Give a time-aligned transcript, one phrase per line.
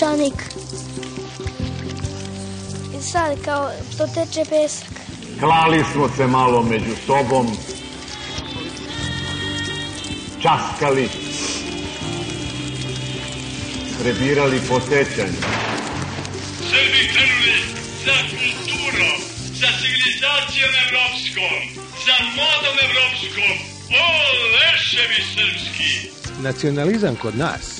[0.00, 0.42] Peščanik.
[2.98, 4.88] I sad kao to teče pesak.
[5.40, 7.46] Klali smo se malo među sobom,
[10.42, 11.08] časkali,
[14.02, 15.40] prebirali po sećanju.
[16.70, 17.56] Srbi krenuli
[18.04, 19.18] za kulturom,
[19.60, 21.54] za civilizacijom evropskom,
[22.06, 23.52] za modom evropskom.
[24.04, 24.06] O,
[24.56, 26.10] leševi srpski!
[26.42, 27.79] Nacionalizam kod nas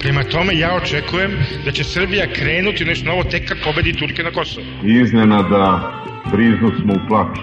[0.00, 1.30] Prema tome, ja očekujem
[1.64, 4.66] da će Srbija krenuti u nešto novo tek kad pobedi Turke na Kosovo.
[4.84, 5.92] Iznenada
[6.32, 7.38] briznu smo u plač.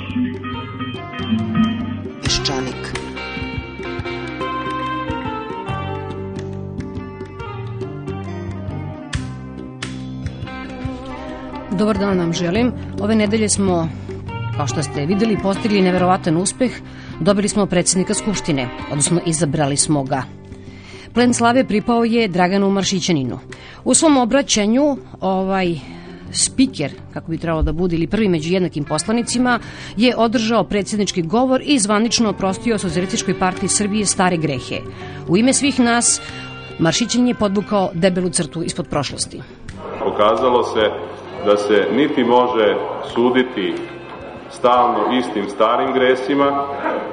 [2.24, 2.76] Peščanik.
[11.72, 12.72] Dobar dan vam želim.
[13.02, 13.90] Ove nedelje smo,
[14.58, 16.72] kao što ste videli, postigli neverovatan uspeh.
[17.20, 20.45] Dobili smo predsjednika Skupštine, odnosno izabrali smo ga.
[21.16, 23.40] Plen slave pripao je Draganu Maršićaninu.
[23.84, 25.76] U svom obraćanju ovaj
[26.32, 29.60] spiker, kako bi trebalo da bude, ili prvi među jednakim poslanicima,
[29.98, 34.80] je održao predsjednički govor i zvanično oprostio Socijalističkoj partiji Srbije stare grehe.
[35.28, 36.22] U ime svih nas,
[36.80, 39.42] Maršićanin je podvukao debelu crtu ispod prošlosti.
[40.00, 40.90] Pokazalo se
[41.46, 42.76] da se niti može
[43.14, 43.74] suditi
[44.52, 46.68] stalno istim starim gresima,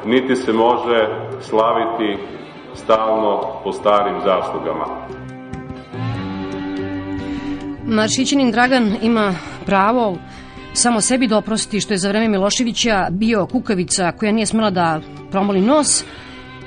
[0.06, 1.08] niti se može
[1.40, 2.41] slaviti
[2.74, 4.86] stalno po starim zaslugama.
[7.84, 9.34] Maršićanin Dragan ima
[9.66, 10.16] pravo
[10.72, 15.00] samo sebi da oprosti što je za vreme Miloševića bio kukavica koja nije smela da
[15.30, 16.04] promoli nos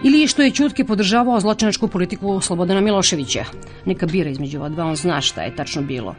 [0.04, 3.44] ili što je Ćutke podržavao zločinačku politiku Slobodana Miloševića.
[3.86, 6.16] Neka bira između ova dva, on zna šta je tačno bilo.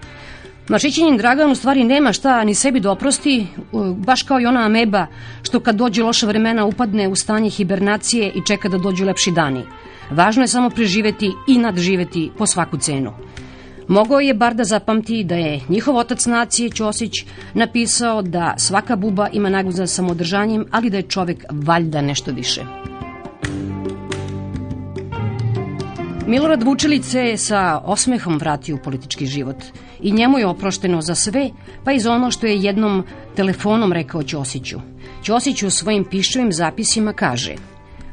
[0.68, 3.46] Maršićanin Dragan u stvari nema šta ni sebi da oprosti,
[3.96, 5.06] baš kao i ona ameba
[5.42, 9.62] što kad dođe loša vremena upadne u stanje hibernacije i čeka da dođu lepši dani.
[10.10, 13.12] Važno je samo preživeti i nadživeti po svaku cenu.
[13.88, 17.12] Mogao je bar da zapamti da je njihov otac nacije Ćosić
[17.54, 22.64] napisao da svaka buba ima nagu za samodržanjem, ali da je čovek valjda nešto više.
[26.26, 29.56] Milorad Vučelić se sa osmehom vratio u politički život
[30.00, 31.50] i njemu je oprošteno za sve,
[31.84, 33.04] pa i za ono što je jednom
[33.36, 34.78] telefonom rekao Ćosiću.
[35.24, 37.54] Ćosić u svojim pišovim zapisima kaže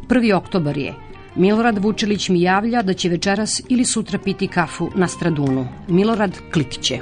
[0.10, 0.36] 1.
[0.36, 0.94] oktobar je,
[1.36, 5.68] Milorad Vučelić mi javlja da će večeras ili sutra piti kafu na Stradunu.
[5.88, 7.00] Milorad Klikiće.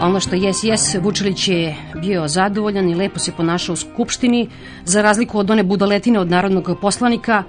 [0.00, 4.48] Ono što jes, jes, Vučelić je bio zadovoljan i lepo se ponašao u Skupštini,
[4.84, 7.42] za razliku od one budaletine od narodnog poslanika,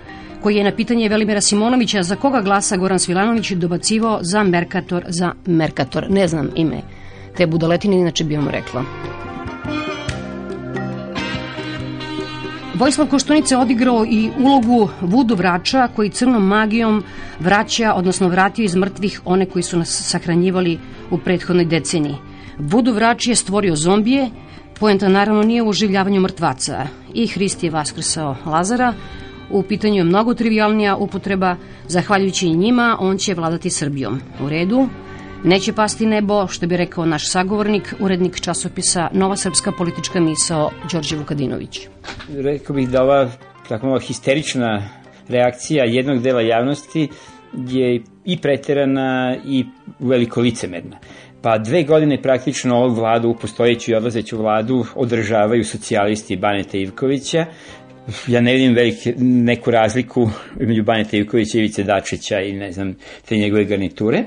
[0.43, 5.31] koji je na pitanje Velimira Simonovića za koga glasa Goran Svilanović dobacivao za Merkator, za
[5.45, 6.05] Merkator.
[6.09, 6.81] Ne znam ime
[7.37, 8.83] te budaletine, inače bi vam rekla.
[12.73, 17.03] Vojislav Koštunica odigrao i ulogu vudu vrača koji crnom magijom
[17.39, 20.79] vraća, odnosno vratio iz mrtvih one koji su nas sahranjivali
[21.11, 22.15] u prethodnoj deceniji.
[22.59, 24.29] Vudu vrač je stvorio zombije,
[24.79, 26.87] poenta naravno nije u oživljavanju mrtvaca.
[27.13, 28.93] I Hrist je vaskrsao Lazara,
[29.49, 31.55] u pitanju je mnogo trivialnija upotreba,
[31.87, 34.21] zahvaljujući njima on će vladati Srbijom.
[34.43, 34.87] U redu,
[35.43, 41.17] neće pasti nebo, što bi rekao naš sagovornik, urednik časopisa Nova srpska politička misao, Đorđe
[41.17, 41.79] Vukadinović.
[42.29, 43.29] Rekao bih da ova
[43.69, 44.89] tako malo histerična
[45.27, 47.09] reakcija jednog dela javnosti
[47.53, 49.65] je i preterana i
[49.99, 50.97] veliko licemerna.
[51.45, 57.45] Pa dve godine praktično ovu vladu, postojeću i odlazeću vladu, održavaju socijalisti Baneta Ivkovića,
[58.27, 62.95] ja ne vidim velike, neku razliku među Baneta Ivkovića, Ivice Dačića i ne znam,
[63.25, 64.23] te njegove garniture.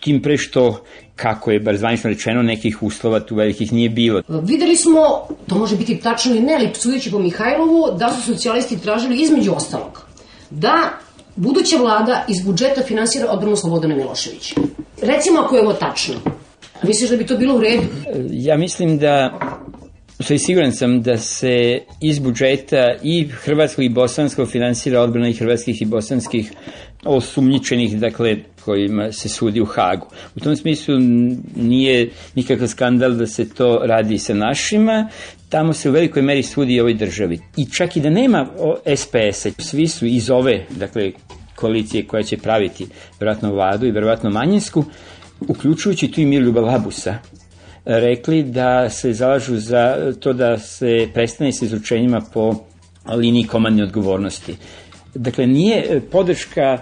[0.00, 0.84] Tim pre što,
[1.16, 4.22] kako je bar zvanično rečeno, nekih uslova tu velikih nije bilo.
[4.28, 8.82] Videli smo, to može biti tačno ili ne, ali sudeći po Mihajlovu, da su socijalisti
[8.82, 10.06] tražili između ostalog
[10.50, 10.98] da
[11.36, 14.54] buduća vlada iz budžeta finansira odbranu Slobodana Miloševića.
[15.02, 16.14] Recimo ako je ovo tačno,
[16.82, 17.86] misliš da bi to bilo u redu?
[18.30, 19.38] Ja mislim da
[20.20, 25.82] Sve siguran sam da se iz budžeta i hrvatskog i bosanskog finansira odbrana i hrvatskih
[25.82, 26.52] i bosanskih
[27.04, 30.06] osumnjičenih, dakle, kojima se sudi u Hagu.
[30.36, 30.94] U tom smislu
[31.56, 35.08] nije nikakav skandal da se to radi sa našima,
[35.54, 37.38] tamo se u velikoj meri sudi ovoj državi.
[37.56, 38.46] I čak i da nema
[38.96, 41.12] SPS-a, svi su iz ove, dakle,
[41.54, 42.86] koalicije koja će praviti
[43.20, 44.84] verovatno vladu i verovatno manjinsku,
[45.48, 47.14] uključujući tu i Mirljuba Labusa,
[47.84, 52.54] rekli da se zalažu za to da se prestane sa izručenjima po
[53.16, 54.56] liniji komandne odgovornosti.
[55.14, 56.78] Dakle, nije podrška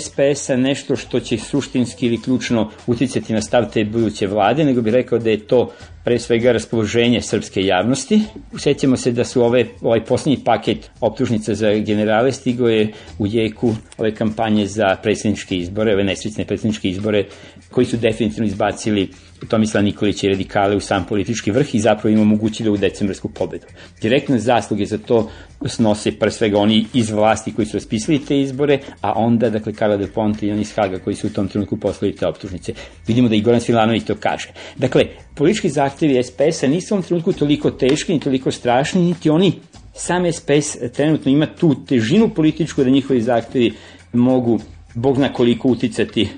[0.00, 4.92] SPS-a nešto što će suštinski ili ključno uticati na stav te buduće vlade, nego bih
[4.92, 5.72] rekao da je to
[6.04, 8.20] pre svega raspoloženje srpske javnosti.
[8.52, 13.74] Usjećamo se da su ove, ovaj poslednji paket optužnica za generale stigo je u jeku
[13.98, 17.24] ove kampanje za predsjedničke izbore, ove nesrećne predsjedničke izbore,
[17.70, 19.08] koji su definitivno izbacili
[19.48, 23.66] Tomislav Nikolić i radikale u sam politički vrh i zapravo im omogućili u decembarsku pobedu.
[24.00, 25.30] Direktne zasluge za to
[25.66, 29.96] snose pre svega oni iz vlasti koji su raspisali te izbore, a onda, dakle, Karla
[29.96, 32.72] de Ponte i oni iz Haga koji su u tom trenutku poslali te optužnice.
[33.06, 34.48] Vidimo da i Goran Svilanović to kaže.
[34.76, 35.04] Dakle,
[35.34, 39.52] politički zahtevi SPS-a nisu u ovom trenutku toliko teški, ni toliko strašni, niti oni
[39.94, 43.72] sam SPS trenutno ima tu težinu političku da njihovi zahtevi
[44.12, 44.60] mogu,
[44.94, 46.28] bog zna koliko uticati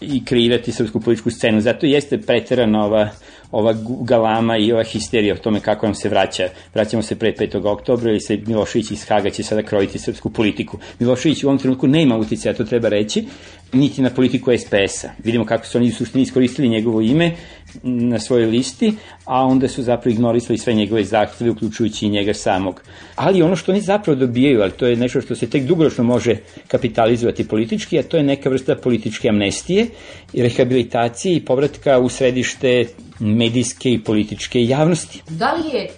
[0.00, 1.60] i kreirati srpsku političku scenu.
[1.60, 3.08] Zato jeste preterana ova,
[3.50, 6.48] ova galama i ova histerija o tome kako nam se vraća.
[6.74, 7.66] Vraćamo se pre 5.
[7.66, 10.78] oktobra ili se Milošević iz Haga će sada krojiti srpsku politiku.
[10.98, 13.24] Milošević u ovom trenutku nema uticaja, to treba reći,
[13.72, 15.10] niti na politiku SPS-a.
[15.24, 17.36] Vidimo kako su oni u suštini iskoristili njegovo ime
[17.82, 18.94] na svojoj listi,
[19.24, 22.82] a onda su zapravo ignorisali sve njegove zahteve, uključujući i njega samog.
[23.16, 26.36] Ali ono što oni zapravo dobijaju, ali to je nešto što se tek dugoročno može
[26.68, 29.86] kapitalizovati politički, a to je neka vrsta političke amnestije,
[30.34, 32.84] rehabilitacije i povratka u središte
[33.20, 35.22] medijske i političke javnosti.
[35.28, 35.90] Da li je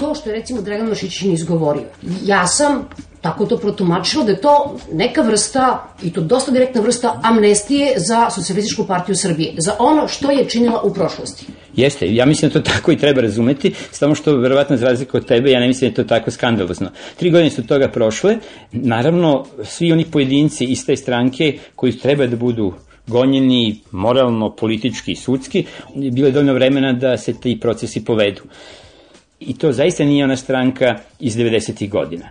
[0.00, 1.84] to što je recimo Dragan Nošićin izgovorio?
[2.24, 2.88] Ja sam
[3.20, 8.30] tako to protumačilo da je to neka vrsta, i to dosta direktna vrsta, amnestije za
[8.30, 11.46] Socialističku partiju Srbije, za ono što je činila u prošlosti.
[11.76, 15.26] Jeste, ja mislim da to tako i treba razumeti, samo što verovatno za razliku od
[15.26, 16.90] tebe, ja ne mislim da je to tako skandalozno.
[17.16, 18.38] Tri godine su toga prošle,
[18.72, 22.72] naravno svi oni pojedinci iz te stranke koji treba da budu
[23.06, 25.64] gonjeni moralno, politički i sudski,
[25.94, 28.42] bilo je dovoljno vremena da se ti procesi povedu.
[29.40, 31.88] I to zaista nije ona stranka iz 90.
[31.88, 32.30] godina.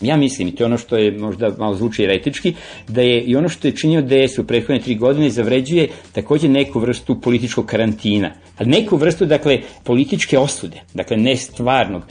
[0.00, 2.54] Ja mislim, i to je ono što je možda malo zvuči eretički,
[2.88, 6.80] da je i ono što je činio DS u prethodne tri godine zavređuje takođe neku
[6.80, 8.30] vrstu političkog karantina.
[8.58, 12.02] A neku vrstu, dakle, političke osude, dakle, ne stvarnog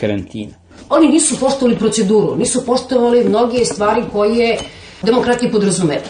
[0.00, 0.52] karantina.
[0.90, 4.58] Oni nisu poštovali proceduru, nisu poštovali mnoge stvari koje
[5.02, 6.02] demokratija podrazumeva.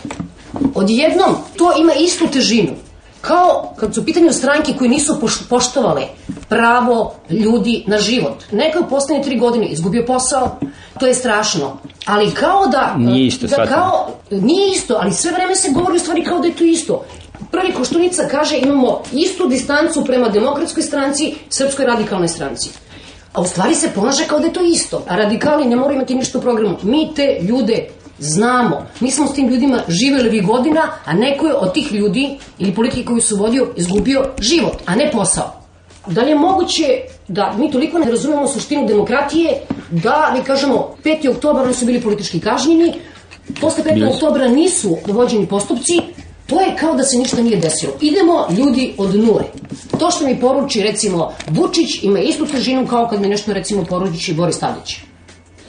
[0.75, 2.73] Odjednom, to ima istu težinu.
[3.23, 6.03] Kao kad su u pitanju stranke koje nisu poštovale
[6.49, 8.45] pravo ljudi na život.
[8.53, 10.57] Neko je u poslednje tri godine izgubio posao,
[11.01, 11.77] to je strašno.
[12.07, 12.95] Ali kao da...
[12.99, 16.47] Nije isto, da kao, Nije isto, ali sve vreme se govori u stvari kao da
[16.47, 17.05] je to isto.
[17.51, 22.71] Prvi Koštunica kaže imamo istu distancu prema demokratskoj stranci, srpskoj radikalnoj stranci.
[23.33, 25.03] A u stvari se ponaša kao da je to isto.
[25.09, 26.77] A radikali ne moraju imati ništa u programu.
[26.83, 27.89] Mi te ljude
[28.23, 28.87] znamo.
[29.01, 32.75] Mi smo s tim ljudima živeli vi godina, a neko je od tih ljudi ili
[32.75, 35.63] politike koju su vodio izgubio život, a ne posao.
[36.07, 36.85] Da li je moguće
[37.29, 39.61] da mi toliko ne razumemo suštinu demokratije
[39.91, 41.31] da, mi kažemo, 5.
[41.31, 42.93] oktobar oni su bili politički kažnjeni,
[43.61, 43.97] posle 5.
[43.97, 44.15] Yes.
[44.15, 46.01] oktobra nisu dovođeni postupci,
[46.47, 47.93] to je kao da se ništa nije desilo.
[48.01, 49.45] Idemo ljudi od nule.
[49.99, 54.35] To što mi poruči, recimo, Vučić ima istu težinu kao kad mi nešto, recimo, poruči
[54.35, 54.97] Boris Tadić.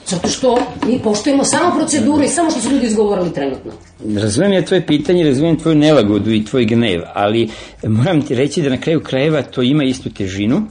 [0.06, 3.72] Zato što mi poštujemo samo proceduru i samo što su ljudi izgovorili trenutno.
[4.16, 7.48] Razumem ja tvoje pitanje, razumem tvoju nelagodu i tvoj gnev, ali
[7.82, 10.62] moram ti reći da na kraju krajeva to ima istu težinu.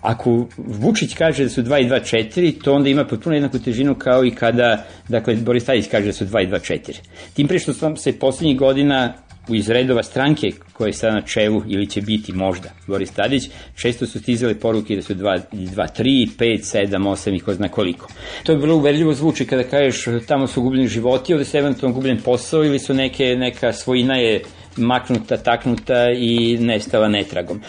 [0.00, 2.00] Ako Vučić kaže da su 2 i 2
[2.36, 6.12] 4, to onda ima potpuno jednaku težinu kao i kada, dakle, Boris Tadić kaže da
[6.12, 6.98] su 2 i 2 4.
[7.34, 9.14] Tim pre što sam se poslednjih godina
[9.48, 14.06] iz redova stranke koje je sada na čelu ili će biti možda Boris Tadić, često
[14.06, 18.08] su stizale poruke da su 2, 2 3, 5, 7, 8 i ko zna koliko.
[18.42, 22.20] To je vrlo uverljivo zvuči kada kažeš tamo su gubljeni životi, ovde se eventualno gubljen
[22.20, 24.42] posao ili su neke, neka svojina je
[24.76, 27.60] maknuta, taknuta i nestala netragom.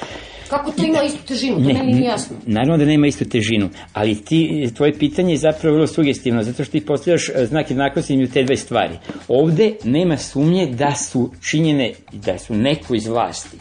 [0.53, 1.55] Kako to ima istu težinu?
[1.55, 2.38] To ne, meni nije jasno.
[2.45, 6.72] Naravno da nema istu težinu, ali ti, tvoje pitanje je zapravo vrlo sugestivno, zato što
[6.72, 8.93] ti postavljaš e, znak jednakosti između te dve stvari.
[9.27, 13.57] Ovde nema sumnje da su činjene, da su neko iz vlasti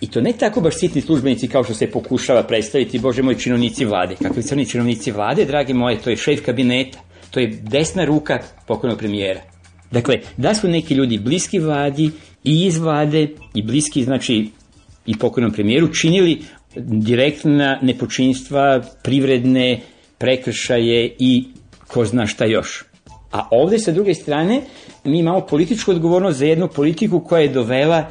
[0.00, 3.84] I to ne tako baš sitni službenici kao što se pokušava predstaviti, bože moj, činovnici
[3.84, 4.16] vlade.
[4.22, 6.98] Kakvi crni činovnici vlade, dragi moje, to je šef kabineta,
[7.30, 9.40] to je desna ruka pokojnog premijera.
[9.90, 12.10] Dakle, da su neki ljudi bliski vladi
[12.44, 14.50] i iz vlade i bliski, znači,
[15.06, 16.42] i pokojnom premijeru, činili
[16.76, 19.80] direktna nepočinstva, privredne
[20.18, 21.44] prekršaje i
[21.86, 22.84] ko zna šta još.
[23.32, 24.60] A ovde sa druge strane
[25.04, 28.10] mi imamo političku odgovornost za jednu politiku koja je dovela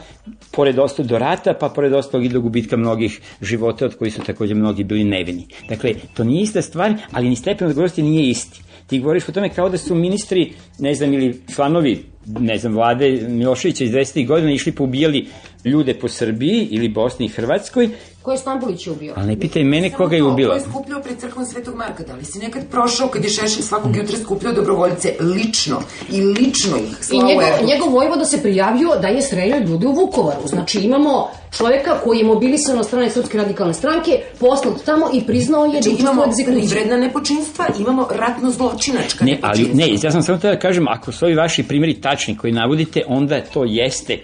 [0.51, 4.21] pored ostalog do rata, pa pored ostalog i do gubitka mnogih života od kojih su
[4.21, 5.47] takođe mnogi bili nevini.
[5.69, 8.61] Dakle, to nije ista stvar, ali ni stepen odgovornosti nije isti.
[8.87, 13.25] Ti govoriš o tome kao da su ministri, ne znam, ili članovi, ne znam, vlade
[13.29, 14.27] Miloševića iz 20.
[14.27, 15.27] godina išli poubijali
[15.65, 17.89] ljude po Srbiji ili Bosni i Hrvatskoj
[18.21, 19.13] Ko je Stambolić ubio?
[19.17, 20.49] Ali ne pitaj mene koga je ubila.
[20.49, 22.03] Ko je skupljao pred crkvom Svetog Marka?
[22.03, 26.77] Da li si nekad prošao kad je Šešelj svakog jutra skupljao dobrovoljce lično i lično
[26.77, 30.47] ih I njegov, njegov vojvoda se prijavio da je streljao ljude u Vukovaru.
[30.47, 35.65] Znači imamo čoveka koji je mobilisan od strane Srpske radikalne stranke, poslat tamo i priznao
[35.65, 40.37] je znači, da imamo privredna nepočinstva, imamo ratno zločinačka ne, ali ne, ja sam samo
[40.37, 44.17] da kažem, ako su ovi vaši primjeri tačni koji navodite, onda to jeste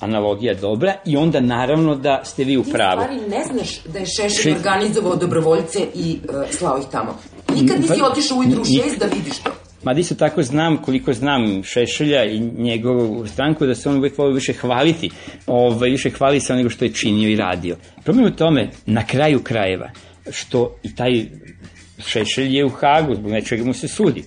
[0.00, 3.00] analogija dobra i onda naravno da ste vi u pravu.
[3.00, 4.56] Ti stvari ne znaš da je Šešelj Še...
[4.56, 7.18] organizovao dobrovoljce i uh, slao ih tamo.
[7.54, 9.50] Nikad nisi pa, otišao ujutru u šest da vidiš to.
[9.82, 14.34] Ma isto tako znam, koliko znam Šešelja i njegovu stranku, da se on uvek volio
[14.34, 15.10] više hvaliti,
[15.46, 17.76] ovaj, više hvali se nego što je činio i radio.
[18.04, 19.90] Problem u tome, na kraju krajeva,
[20.30, 21.24] što i taj
[22.06, 24.24] Šešelj je u Hagu, zbog nečega mu se sudi.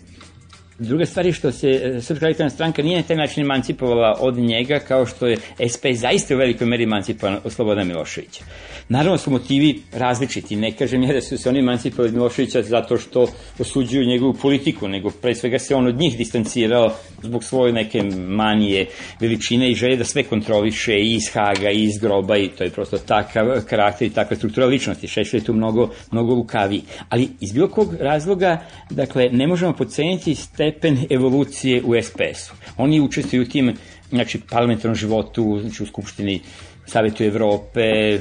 [0.84, 4.38] Druga stvar je što se e, Srpska radikalna stranka nije na taj način emancipovala od
[4.38, 5.38] njega kao što je
[5.74, 8.44] SP zaista u velikoj meri emancipovan od Slobodana Miloševića.
[8.90, 10.56] Naravno su motivi različiti.
[10.56, 13.28] Ne kažem ja da su se oni emancipovali od Miloševića zato što
[13.60, 18.86] osuđuju njegovu politiku, nego pre svega se on od njih distancirao zbog svoje neke manije
[19.20, 22.70] veličine i želje da sve kontroliše i iz Haga i iz groba i to je
[22.70, 25.08] prosto takav karakter i takva struktura ličnosti.
[25.08, 26.82] Šešelj je tu mnogo, mnogo lukaviji.
[27.10, 30.73] Ali iz bilo kog razloga, dakle, ne možemo poceniti stepen
[31.10, 32.54] evolucije u SPS-u.
[32.78, 33.74] Oni učestvuju u tim
[34.10, 36.42] znači, parlamentarnom životu, znači u Skupštini
[36.86, 38.20] Savetu Evrope,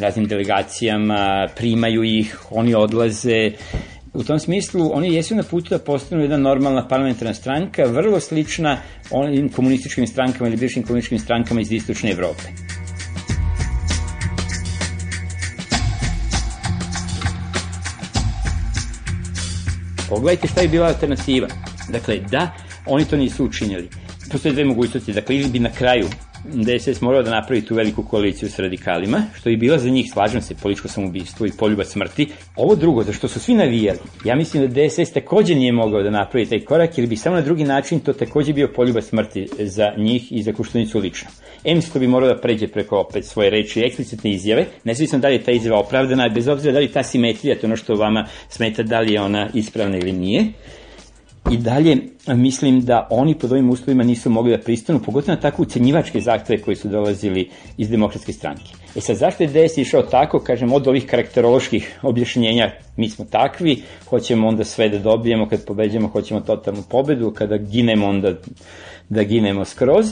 [0.00, 3.50] raznim delegacijama, primaju ih, oni odlaze.
[4.14, 8.78] U tom smislu, oni jesu na putu da postanu jedna normalna parlamentarna stranka, vrlo slična
[9.10, 12.42] onim komunističkim strankama ili bivšim komunističkim strankama iz istočne Evrope.
[20.08, 21.48] Pogledajte šta je bila alternativa.
[21.88, 22.54] Dakle, da,
[22.86, 23.88] oni to nisu učinili.
[24.32, 25.12] Postoje dve mogućnosti.
[25.12, 26.08] Dakle, ili bi na kraju
[26.44, 30.42] DSS morao da napravi tu veliku koaliciju s radikalima, što je bila za njih, slažem
[30.42, 32.28] se, političko samoubistvo i poljuba smrti.
[32.56, 36.10] Ovo drugo, za što su svi navijali, ja mislim da DSS takođe nije mogao da
[36.10, 39.92] napravi taj korak, ili bi samo na drugi način to takođe bio poljuba smrti za
[39.96, 41.28] njih i za Kuštunicu lično.
[41.64, 45.28] Em što bi morao da pređe preko opet svoje reči i eksplicitne izjave, nezavisno da
[45.28, 48.26] li je ta izjava opravdana, bez obzira da li ta simetrija, to ono što vama
[48.48, 50.44] smeta, da li je ona ispravna ili nije,
[51.50, 55.62] i dalje mislim da oni pod ovim uslovima nisu mogli da pristanu, pogotovo na tako
[55.62, 58.72] ucenjivačke zahteve koji su dolazili iz demokratske stranke.
[58.96, 63.82] E sad, zašto je DS išao tako, kažem, od ovih karakteroloških objašnjenja, mi smo takvi,
[64.08, 68.34] hoćemo onda sve da dobijemo, kad pobeđamo hoćemo totalnu pobedu, kada ginemo onda
[69.08, 70.06] da ginemo skroz,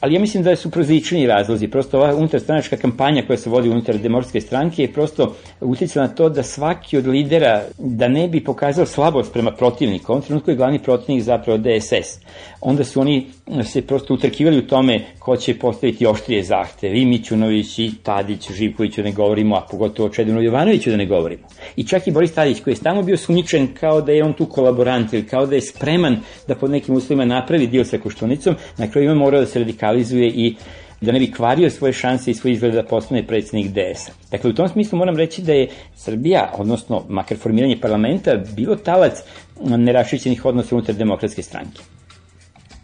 [0.00, 1.68] ali ja mislim da su prozični razlozi.
[1.68, 6.28] Prosto ova unutarstranačka kampanja koja se vodi unutar demokratske stranke je prosto uticala na to
[6.28, 10.82] da svaki od lidera, da ne bi pokazao slabost prema protivniku, on trenutku je glavni
[10.82, 12.20] protivnik zapravo DSS.
[12.60, 13.26] Onda su oni
[13.64, 17.00] se prosto utrkivali u tome ko će postaviti oštrije zahteve.
[17.00, 21.42] I Mićunović, i Tadić, Živkoviću ne govorimo, a pogotovo Čedinu Jovanoviću da ne govorimo.
[21.76, 24.46] I čak i Boris Tadić koji je stalno bio sumničen kao da je on tu
[24.46, 26.16] kolaborant ili kao da je spreman
[26.48, 30.28] da pod nekim uslovima napravi dio sa Koštunicom, na kraju ima morao da se radikalizuje
[30.28, 30.54] i
[31.00, 34.12] da ne bi kvario svoje šanse i svoj izgled da postane predsednik DS-a.
[34.30, 39.12] Dakle, u tom smislu moram reći da je Srbija, odnosno makar formiranje parlamenta, bilo talac
[39.60, 41.95] nerašićenih odnosa unutar demokratske stranke.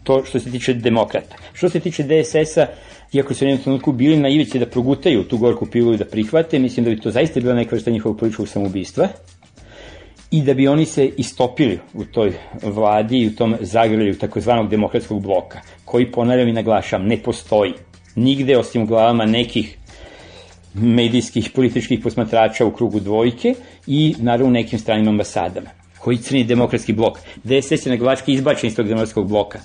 [0.03, 1.35] To što se tiče demokrata.
[1.53, 2.67] Što se tiče DSS-a,
[3.13, 6.05] iako su u jednom trenutku bili na ivici da progutaju tu gorku pilu i da
[6.05, 9.07] prihvate, mislim da bi to zaista bila neka vrsta njihovog političkog samoubistva
[10.31, 12.33] i da bi oni se istopili u toj
[12.63, 17.73] vladi i u tom zagrlju takozvanog demokratskog bloka, koji, ponavljam i naglašam, ne postoji
[18.15, 19.77] nigde osim u glavama nekih
[20.73, 23.55] medijskih političkih posmatrača u krugu dvojke
[23.87, 27.19] i naravno u nekim stranim ambasadama koji crni demokratski blok.
[27.43, 29.59] DSS je na glavački izbačen iz tog demokratskog bloka.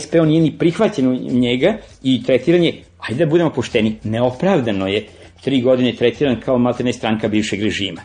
[0.00, 5.06] SPO nije ni prihvaćen u njega i tretiran je, ajde da budemo pošteni, neopravdano je
[5.44, 8.00] tri godine tretiran kao maltene stranka bivšeg režima.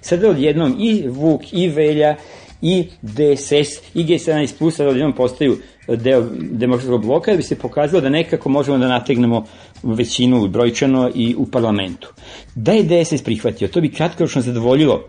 [0.00, 2.16] Sada odjednom i Vuk, i Velja,
[2.62, 5.56] i DSS, i G17 plus sada odjednom postaju
[5.88, 9.44] deo demokratskog bloka, da bi se pokazalo da nekako možemo da nategnemo
[9.82, 12.12] većinu brojčano i u parlamentu.
[12.54, 15.04] Da je DSS prihvatio, to bi kratkoročno zadovoljilo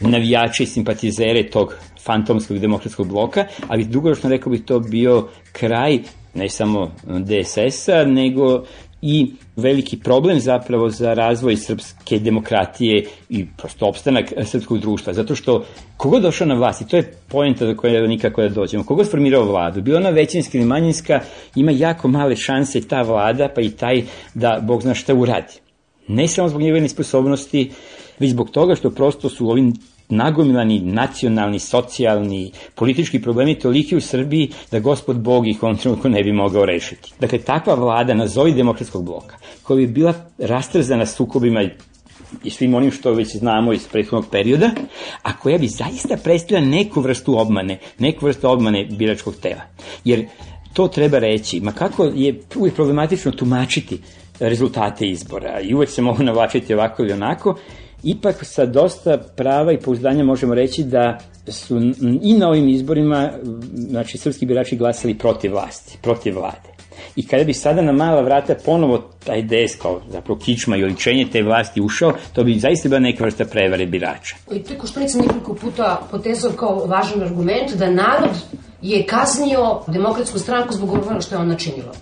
[0.00, 1.74] navijače i simpatizere tog
[2.04, 5.98] fantomskog demokratskog bloka, ali dugoročno rekao bi to bio kraj
[6.34, 8.64] ne samo DSS-a, nego
[9.02, 15.64] i veliki problem zapravo za razvoj srpske demokratije i prosto opstanak srpskog društva, zato što
[15.96, 19.44] kogod došao na vlast, i to je pojenta do koje nikako da dođemo, kogod formirao
[19.44, 21.20] vladu, bilo ona većinska ili manjinska,
[21.54, 24.02] ima jako male šanse ta vlada, pa i taj
[24.34, 25.54] da Bog zna šta uradi.
[26.08, 27.70] Ne samo zbog njegove nesposobnosti,
[28.20, 29.72] već zbog toga što prosto su ovim
[30.08, 36.22] nagomilani nacionalni, socijalni, politički problemi toliki u Srbiji da gospod Bog ih on trenutku ne
[36.22, 37.12] bi mogao rešiti.
[37.20, 41.64] Dakle, takva vlada, nazovi demokratskog bloka, koja bi bila rastrzana sukobima
[42.44, 44.70] i svim onim što već znamo iz prethodnog perioda,
[45.22, 49.62] a koja bi zaista predstavila neku vrstu obmane, neku vrstu obmane biračkog tela.
[50.04, 50.26] Jer
[50.72, 54.00] to treba reći, ma kako je uvijek problematično tumačiti
[54.40, 57.58] rezultate izbora i uvek se mogu navlačiti ovako ili onako,
[58.02, 61.80] ipak sa dosta prava i pouzdanja možemo reći da su
[62.22, 63.32] i na ovim izborima
[63.74, 66.78] znači srpski birači glasali protiv vlasti, protiv vlade.
[67.16, 71.26] I kada bi sada na mala vrata ponovo taj DS kao zapravo kičma i oličenje
[71.32, 74.36] te vlasti ušao, to bi zaista bila neka vrsta prevare birača.
[74.52, 78.36] I to je Koštunica nekoliko puta potezao kao važan argument da narod
[78.82, 81.92] je kaznio demokratsku stranku zbog onoga što je ona činila.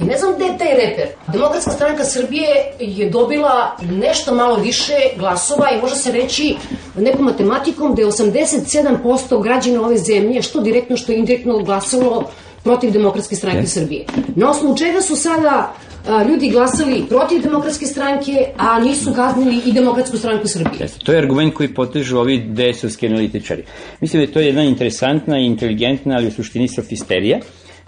[0.00, 1.06] I ne znam gde je taj reper.
[1.32, 2.48] Demokratska stranka Srbije
[2.80, 6.56] je dobila nešto malo više glasova i može se reći
[6.96, 12.30] nekom matematikom da je 87% građana ove zemlje, što direktno, što indirektno glasalo
[12.64, 13.74] protiv Demokratske stranke yes.
[13.74, 14.04] Srbije.
[14.36, 15.74] Na osnovu čega su sada
[16.08, 20.80] a, ljudi glasali protiv demokratske stranke, a nisu kaznili i demokratsku stranku Srbije.
[20.80, 23.64] Jeste, to je argument koji potežu ovi DS-ovski analitičari.
[24.00, 27.38] Mislim da je to jedna interesantna i inteligentna, ali u suštini sofisterija,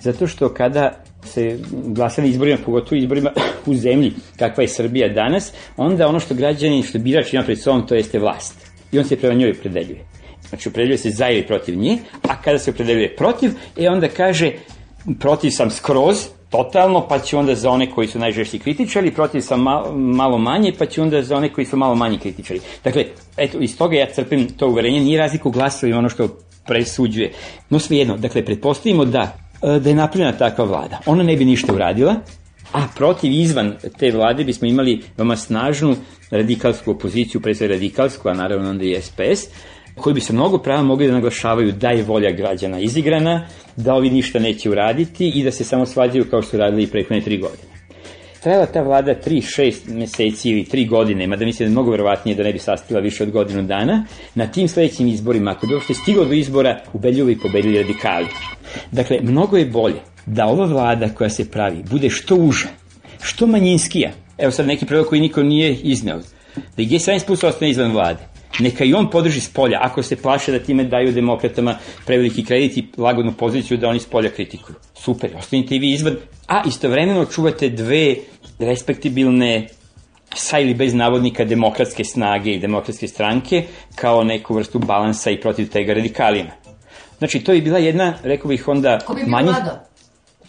[0.00, 3.30] zato što kada se glasali izborima, pogotovo izborima
[3.66, 7.86] u zemlji, kakva je Srbija danas, onda ono što građani, što birač ima pred sobom,
[7.86, 8.54] to jeste vlast.
[8.92, 10.04] I on se prema njoj opredeljuje.
[10.48, 14.52] Znači, opredeljuje se za ili protiv nje, a kada se opredeljuje protiv, e onda kaže,
[15.18, 16.16] protiv sam skroz,
[16.50, 20.72] totalno, pa ću onda za one koji su najžešći kritičari, protiv sam malo, malo manje,
[20.78, 22.60] pa ću onda za one koji su malo manji kritičari.
[22.84, 23.04] Dakle,
[23.36, 26.28] eto, iz toga ja crpim to uverenje, nije razliku glasova i ono što
[26.66, 27.32] presuđuje.
[27.70, 30.98] No svejedno, dakle, pretpostavimo da da je napravljena takva vlada.
[31.06, 32.14] Ona ne bi ništa uradila,
[32.72, 35.96] a protiv izvan te vlade bismo imali veoma snažnu
[36.30, 39.48] radikalsku opoziciju, pre sve radikalsku, a naravno onda i SPS,
[39.96, 43.46] koji bi se mnogo prava mogli da naglašavaju da je volja građana izigrana,
[43.76, 46.86] da ovi ništa neće uraditi i da se samo svađaju kao što su radili i
[46.86, 47.79] prethodne tri godine.
[48.42, 52.42] Trajala ta vlada 3-6 meseci ili 3 godine, mada mislim da je mnogo verovatnije da
[52.42, 56.24] ne bi sastila više od godinu dana, na tim sledećim izborima, ako bi uopšte stiglo
[56.24, 58.26] do izbora, ubedljivo i pobedili radikali.
[58.92, 62.68] Dakle, mnogo je bolje da ova vlada koja se pravi bude što uža,
[63.22, 64.10] što manjinskija.
[64.38, 66.20] Evo sad neki predlog koji niko nije izneo.
[66.76, 68.29] Da i G17 plus ostane izvan vlade.
[68.58, 72.76] Neka i on podrži s polja, ako se plaše da time daju demokratama preveliki kredit
[72.76, 74.76] i lagodnu poziciju da oni s polja kritikuju.
[74.94, 78.16] Super, ostanite i vi izvan, a istovremeno čuvate dve
[78.58, 79.66] respektibilne
[80.34, 85.68] sa ili bez navodnika demokratske snage i demokratske stranke kao neku vrstu balansa i protiv
[85.68, 86.50] tega radikalima.
[87.18, 88.98] Znači, to je bila jedna, rekao bih onda...
[89.06, 89.48] Ko bi manji...
[89.48, 89.89] vlada?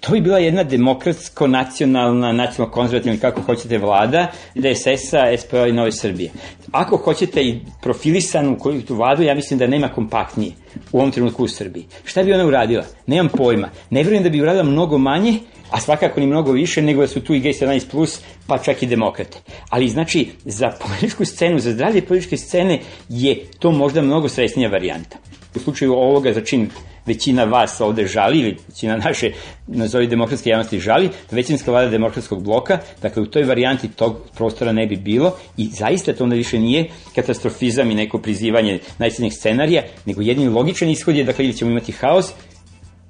[0.01, 6.31] To bi bila jedna demokratsko-nacionalna, nacionalno-konzervativna, kako hoćete, vlada DSS-a, SPO i Nove Srbije.
[6.71, 10.51] Ako hoćete i profilisanu koju tu vladu, ja mislim da nema kompaktnije
[10.91, 11.85] u ovom trenutku u Srbiji.
[12.03, 12.83] Šta bi ona uradila?
[13.07, 13.69] Nemam pojma.
[13.89, 15.39] Ne verujem da bi uradila mnogo manje,
[15.71, 19.37] a svakako ni mnogo više nego da su tu i G17+, pa čak i demokrate.
[19.69, 25.17] Ali znači, za političku scenu, za zdravlje političke scene je to možda mnogo sresnija varijanta.
[25.55, 26.69] U slučaju ovoga za čin
[27.05, 29.31] većina vas ovde žali, ili većina naše,
[29.67, 34.87] nazovi demokratske javnosti žali, većinska vlada demokratskog bloka, dakle u toj varijanti tog prostora ne
[34.87, 40.21] bi bilo i zaista to onda više nije katastrofizam i neko prizivanje najsrednjih scenarija, nego
[40.21, 42.33] jedini logičan ishod je, dakle ili ćemo imati haos,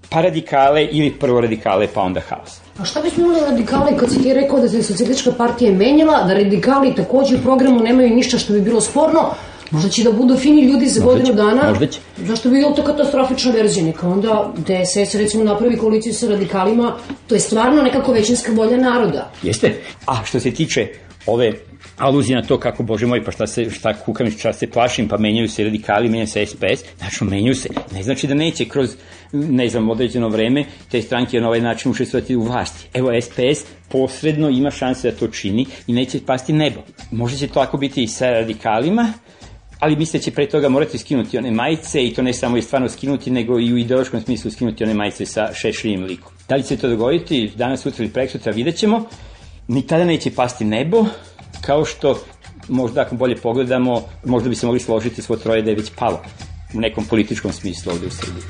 [0.10, 2.60] pa radikale ili prvo radikale pa onda haos.
[2.80, 6.34] A šta bismo imali radikali kad si ti rekao da se socijalistička partija menjala, da
[6.34, 9.34] radikali takođe u programu nemaju ništa što bi bilo sporno,
[9.71, 11.69] Možda će da budu fini ljudi za možda godinu dana.
[11.69, 11.99] Možda će.
[12.17, 13.86] Zašto bi bilo to katastrofična verzija?
[13.86, 16.95] Neka onda DSS recimo napravi koaliciju sa radikalima.
[17.27, 19.31] To je stvarno nekako većinska volja naroda.
[19.43, 19.81] Jeste.
[20.05, 20.88] A što se tiče
[21.25, 21.53] ove
[21.97, 25.17] aluzija na to kako, bože moj, pa šta se, šta kukam, šta se plašim, pa
[25.17, 27.69] menjaju se radikali, menjaju se SPS, znači menjaju se.
[27.91, 28.95] Ne znači da neće kroz,
[29.31, 32.88] ne znam, određeno vreme te stranke na ovaj način učestvovati u vlasti.
[32.93, 36.81] Evo, SPS posredno ima šanse da to čini i neće pasti nebo.
[37.12, 39.13] Možda će to tako biti i sa radikalima,
[39.82, 42.62] ali misle da će pre toga morati skinuti one majice i to ne samo i
[42.62, 46.32] stvarno skinuti, nego i u ideološkom smislu skinuti one majice sa šešljivim likom.
[46.50, 49.06] Da li će to dogoditi danas, sutra ili preksutra, vidjet ćemo.
[49.67, 51.06] Ni tada neće pasti nebo,
[51.62, 52.24] kao što
[52.67, 56.22] možda ako bolje pogledamo, možda bi se mogli složiti svo troje da je već palo
[56.74, 58.44] u nekom političkom smislu ovde u Srbiji.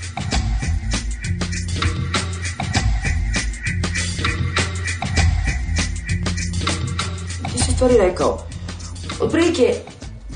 [7.54, 8.48] Ti si stvari rekao.
[9.22, 9.74] Otprilike,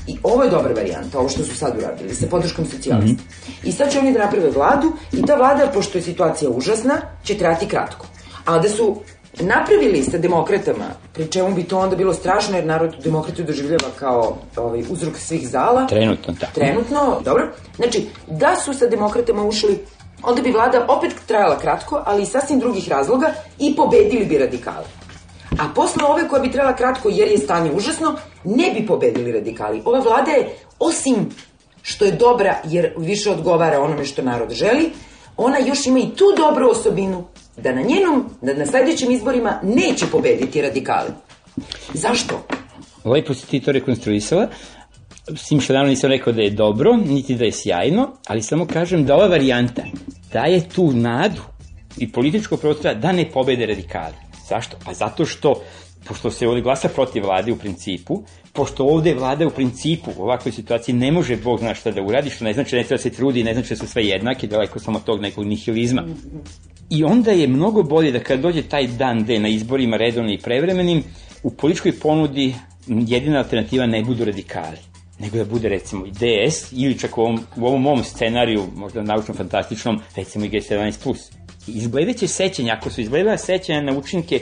[0.06, 3.22] i ovo je dobra varijanta, ovo što su sad uradili, sa podrškom socijalista.
[3.22, 3.68] Mm -hmm.
[3.68, 7.38] I sad će oni da naprave vladu i ta vlada, pošto je situacija užasna, će
[7.38, 8.06] trati kratko.
[8.44, 8.96] A da su
[9.40, 14.36] napravili sa demokratama, pri čemu bi to onda bilo strašno, jer narod demokratu doživljava kao
[14.56, 15.86] ovaj, uzrok svih zala.
[15.86, 16.52] Trenutno, tako.
[16.54, 17.48] Trenutno, dobro.
[17.76, 19.78] Znači, da su sa demokratama ušli,
[20.22, 24.86] onda bi vlada opet trajala kratko, ali iz sasvim drugih razloga i pobedili bi radikale.
[25.58, 28.16] A posle ove koja bi trebala kratko jer je stanje užasno,
[28.46, 29.82] ne bi pobedili radikali.
[29.84, 31.16] Ova vlada je, osim
[31.82, 34.90] što je dobra jer više odgovara onome što narod želi,
[35.36, 37.24] ona još ima i tu dobru osobinu
[37.56, 41.10] da na njenom, da na sledećim izborima neće pobediti radikali.
[41.94, 42.46] Zašto?
[43.04, 44.48] Lepo si ti to rekonstruisala,
[45.36, 48.66] s tim što naravno nisam rekao da je dobro, niti da je sjajno, ali samo
[48.66, 49.82] kažem da ova varijanta
[50.32, 51.42] daje tu nadu
[51.98, 54.14] i političko prostora da ne pobede radikali.
[54.48, 54.76] Zašto?
[54.84, 55.62] Pa zato što
[56.08, 60.52] pošto se ovde glasa protiv vlade u principu, pošto ovde vlada u principu u ovakvoj
[60.52, 63.02] situaciji ne može Bog zna šta da uradi, što ne znači da ne treba da
[63.02, 66.04] se trudi, ne znači da su sve jednaki, daleko samo tog nekog nihilizma.
[66.90, 70.42] I onda je mnogo bolje da kada dođe taj dan D na izborima redovnim i
[70.42, 71.02] prevremenim,
[71.42, 72.54] u političkoj ponudi
[72.86, 74.76] jedina alternativa ne budu radikali
[75.18, 79.02] nego da bude recimo i DS ili čak u ovom, u ovom mom scenariju, možda
[79.02, 81.14] naučno-fantastičnom, recimo i G17+.
[81.66, 84.40] Izgledaće sećanja, ako su izgledala sećanja na učinke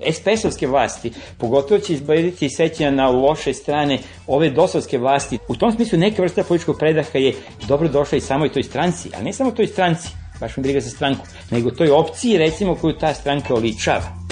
[0.00, 5.38] SPS-ovske vlasti, pogotovo će izgledati sećanja na loše strane ove dosovske vlasti.
[5.48, 7.34] U tom smislu neka vrsta političkog predaha je
[7.68, 10.08] dobro došla i samoj toj stranci, ali ne samo toj stranci,
[10.40, 14.26] baš mi briga za stranku, nego toj opciji recimo koju ta stranka oličava.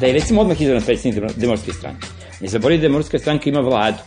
[0.00, 2.06] Da je recimo odmah izabran predsjednik demokratske stranke.
[2.40, 3.98] Ne zaboravite da demokratska stranka ima vladu.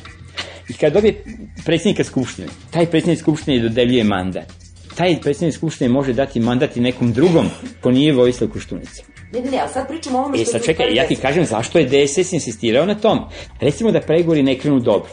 [0.69, 1.23] I kada dobije
[1.65, 4.54] predsjednika Skupštine, taj predsjednik Skupštine dodeljuje mandat.
[4.95, 7.49] Taj predsjednik Skupštine može dati mandat i nekom drugom
[7.82, 9.04] ko nije Vojislav Koštunica.
[9.34, 10.49] Ne, ne, ne, ali sad pričamo o ovome što...
[10.49, 13.19] E sad čekaj, ja ti kažem zašto je DSS insistirao na tom.
[13.62, 15.10] Recimo da pregovori ne krenu dobro.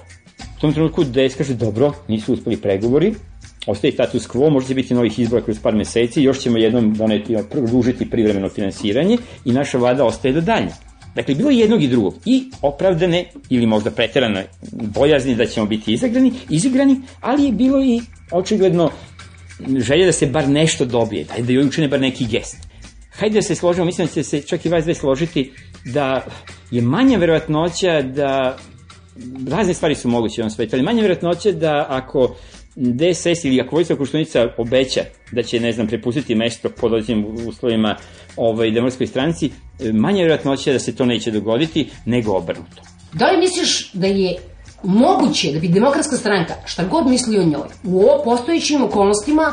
[0.56, 3.14] U tom trenutku DS kaže dobro, nisu uspeli pregovori,
[3.66, 7.36] ostaje status quo, može će biti novih izbora kroz par meseci, još ćemo jednom doneti,
[7.50, 10.89] produžiti privremeno finansiranje i naša vlada ostaje do dalje.
[11.14, 12.14] Dakle, bilo je jednog i drugog.
[12.25, 18.01] I opravdane ili možda preterane bojazni da ćemo biti izagrani, izigrani, ali je bilo i
[18.33, 18.90] očigledno
[19.79, 22.57] želje da se bar nešto dobije, da, da joj učine bar neki gest.
[23.11, 25.53] Hajde da se složimo, mislim da će se čak i vas dve složiti
[25.85, 26.27] da
[26.70, 28.57] je manja verovatnoća da
[29.49, 32.37] razne stvari su moguće u ovom svetu, ali manja verovatnoća da ako
[32.77, 35.01] DSS ili ako Vojislav Koštunica obeća
[35.33, 37.96] da će, ne znam, prepustiti mesto pod određenim uslovima
[38.37, 39.51] ovaj, demokratskoj stranci,
[39.92, 42.82] manje vjerojatnoća da se to neće dogoditi nego obrnuto.
[43.12, 44.36] Da li misliš da je
[44.82, 49.52] moguće da bi demokratska stranka, šta god misli o njoj, u ovo postojićim okolnostima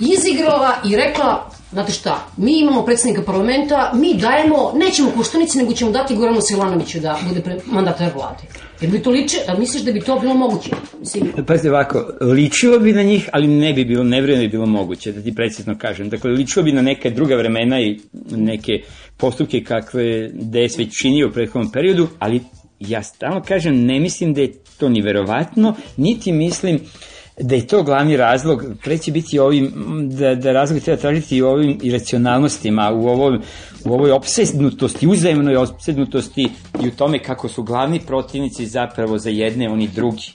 [0.00, 5.90] izigrala i rekla Znate šta, mi imamo predsednika parlamenta, mi dajemo, nećemo Koštunici, nego ćemo
[5.90, 8.42] dati Goranu Silanoviću da bude mandatar vlade.
[8.80, 10.70] Jer bi to liče, da misliš da bi to bilo moguće?
[11.00, 11.32] Mislim...
[11.46, 15.22] Pazite ovako, ličilo bi na njih, ali ne bi bilo, ne bi bilo moguće, da
[15.22, 16.08] ti precizno kažem.
[16.08, 18.72] Dakle, ličilo bi na neke druga vremena i neke
[19.16, 22.40] postupke kakve DS već činio u prethodnom periodu, ali
[22.80, 26.80] ja stalno kažem, ne mislim da je to ni verovatno, niti mislim
[27.40, 29.72] da je to glavni razlog, pre će biti ovim,
[30.18, 33.38] da, da razlog treba tražiti i ovim iracionalnostima, u, ovoj,
[33.84, 36.48] u ovoj opsednutosti, uzajemnoj opsednutosti
[36.84, 40.32] i u tome kako su glavni protivnici zapravo za jedne oni drugi.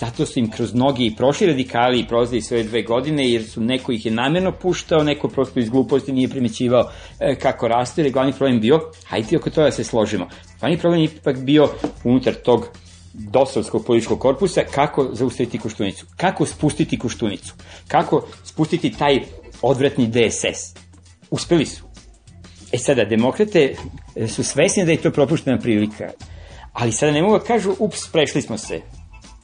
[0.00, 3.60] Zato su im kroz noge i prošli radikali i prozili svoje dve godine, jer su
[3.60, 8.12] neko ih je namjerno puštao, neko prosto iz gluposti nije primećivao e, kako raste, jer
[8.12, 10.28] glavni problem bio, hajde oko toga se složimo.
[10.60, 11.68] Glavni problem je ipak bio
[12.04, 12.68] unutar tog
[13.12, 17.54] dosovskog političkog korpusa, kako zaustaviti Koštunicu, kako spustiti Koštunicu,
[17.88, 19.20] kako spustiti taj
[19.62, 20.74] odvratni DSS.
[21.30, 21.82] Uspeli su.
[22.72, 23.74] E sada, demokrate
[24.28, 26.10] su svesni da je to propuštena prilika,
[26.72, 28.80] ali sada ne mogu da kažu, ups, prešli smo se.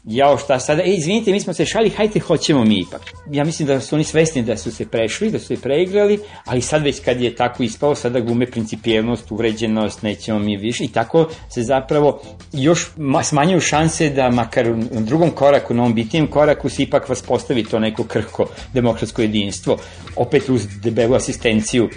[0.06, 3.00] Jao šta sada, e, izvinite, mi smo se šali, hajte, hoćemo mi ipak.
[3.30, 6.60] Ja mislim da su oni svesni da su se prešli, da su se preigrali, ali
[6.60, 11.28] sad već kad je tako ispao, sada gume principijelnost, uvređenost, nećemo mi više i tako
[11.54, 12.20] se zapravo
[12.52, 12.88] još
[13.24, 17.64] smanjuju šanse da makar u drugom koraku, na ovom bitnijem koraku se ipak vas postavi
[17.64, 19.78] to neko krhko demokratsko jedinstvo,
[20.16, 21.88] opet uz debelu asistenciju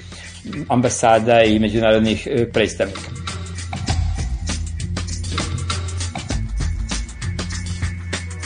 [0.68, 3.39] ambasada i međunarodnih e, predstavnika.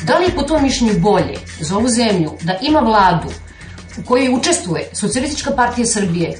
[0.07, 3.27] Da li je po tom mišljenju bolje za ovu zemlju da ima vladu
[3.99, 6.37] u kojoj učestvuje Socialistička partija Srbije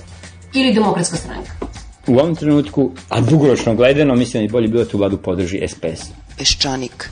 [0.53, 1.51] ili Demokratska stranka?
[2.07, 5.61] U ovom trenutku, a dugoročno gledano, mislim da je bolje bilo da tu vladu podrži
[5.67, 6.11] SPS.
[6.37, 7.09] Peščanik.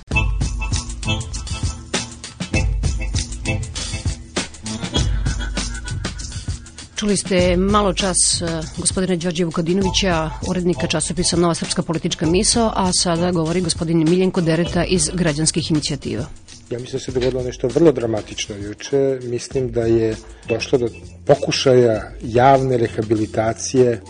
[7.01, 12.91] Čuli ste malo čas uh, gospodina Đorđe Vukadinovića, urednika časopisa Nova srpska politička misao, a
[12.93, 16.25] sada govori gospodin Miljenko Dereta iz građanskih inicijativa.
[16.69, 19.19] Ja mislim da se dogodilo nešto vrlo dramatično juče.
[19.23, 20.15] Mislim da je
[20.47, 20.89] došlo do
[21.25, 24.01] pokušaja javne rehabilitacije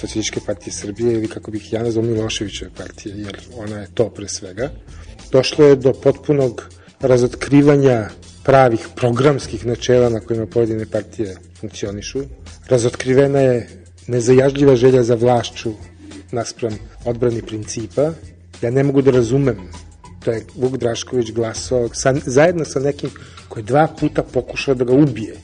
[0.00, 4.28] Socijaličke partije Srbije ili kako bih ja nazvao Miloševićeve partije, jer ona je to pre
[4.28, 4.70] svega.
[5.32, 6.68] Došlo je do potpunog
[7.00, 8.08] razotkrivanja
[8.44, 12.22] pravih programskih načela na kojima pojedine partije funkcionišu.
[12.68, 13.68] Razotkrivena je
[14.06, 15.72] nezajažljiva želja za vlašću
[16.32, 18.12] naspram odbrani principa.
[18.62, 19.56] Ja ne mogu da razumem
[20.24, 23.10] da je Vuk Drašković glasao sa, zajedno sa nekim
[23.48, 25.34] koji dva puta pokušao da ga ubije.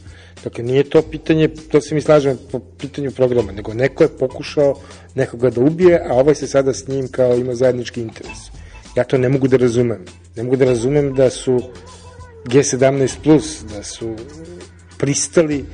[0.45, 4.81] Dakle, nije to pitanje, to se mi slažemo po pitanju programa, nego neko je pokušao
[5.15, 8.39] nekoga da ubije, a ovaj se sada s njim kao ima zajednički interes.
[8.97, 10.05] Ja to ne mogu da razumem.
[10.37, 11.61] Ne mogu da razumem da su
[12.45, 14.17] G17+, plus, da su
[14.99, 15.65] pristali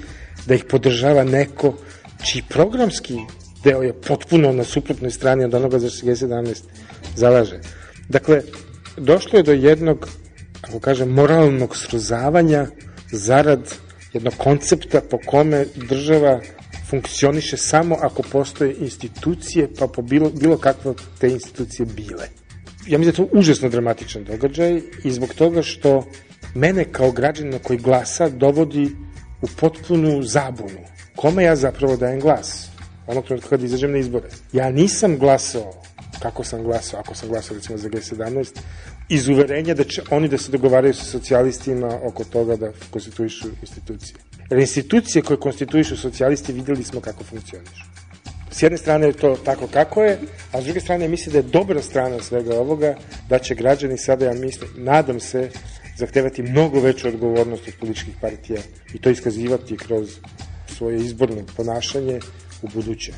[0.47, 1.75] da ih podržava neko
[2.25, 3.17] čiji programski
[3.65, 6.63] deo je potpuno na suprotnoj strani od onoga za što se G17
[7.17, 7.61] zalaže.
[8.09, 8.43] Dakle,
[8.97, 10.09] došlo je do jednog,
[10.63, 12.67] ako kažem, moralnog srozavanja
[13.13, 13.75] zarad
[14.13, 16.41] jednog koncepta po kome država
[16.91, 22.27] funkcioniše samo ako postoje institucije, pa po bilo, bilo kakve te institucije bile.
[22.87, 26.07] Ja mislim da je to užasno dramatičan događaj i zbog toga što
[26.55, 28.91] mene kao građanina koji glasa dovodi
[29.43, 30.81] u potpunu zabunu.
[31.17, 32.71] Kome ja zapravo dajem glas?
[33.07, 34.29] Trenutka kada izađem na izbore.
[34.53, 35.73] Ja nisam glasao
[36.23, 38.59] kako sam glasao, ako sam glasao recimo za G17,
[39.09, 44.17] iz uverenja da će oni da se dogovaraju sa socijalistima oko toga da konstituišu institucije.
[44.51, 47.85] Jer institucije koje konstituišu socijalisti videli smo kako funkcionišu.
[48.51, 50.19] S jedne strane je to tako kako je,
[50.53, 52.95] a s druge strane mislim da je dobra strana svega ovoga
[53.29, 55.51] da će građani sada, ja mislim, nadam se,
[56.01, 58.61] zahtevati mnogo veću odgovornost od političkih partija
[58.95, 60.19] i to iskazivati kroz
[60.77, 62.21] svoje izborno ponašanje
[62.63, 63.13] u buduće.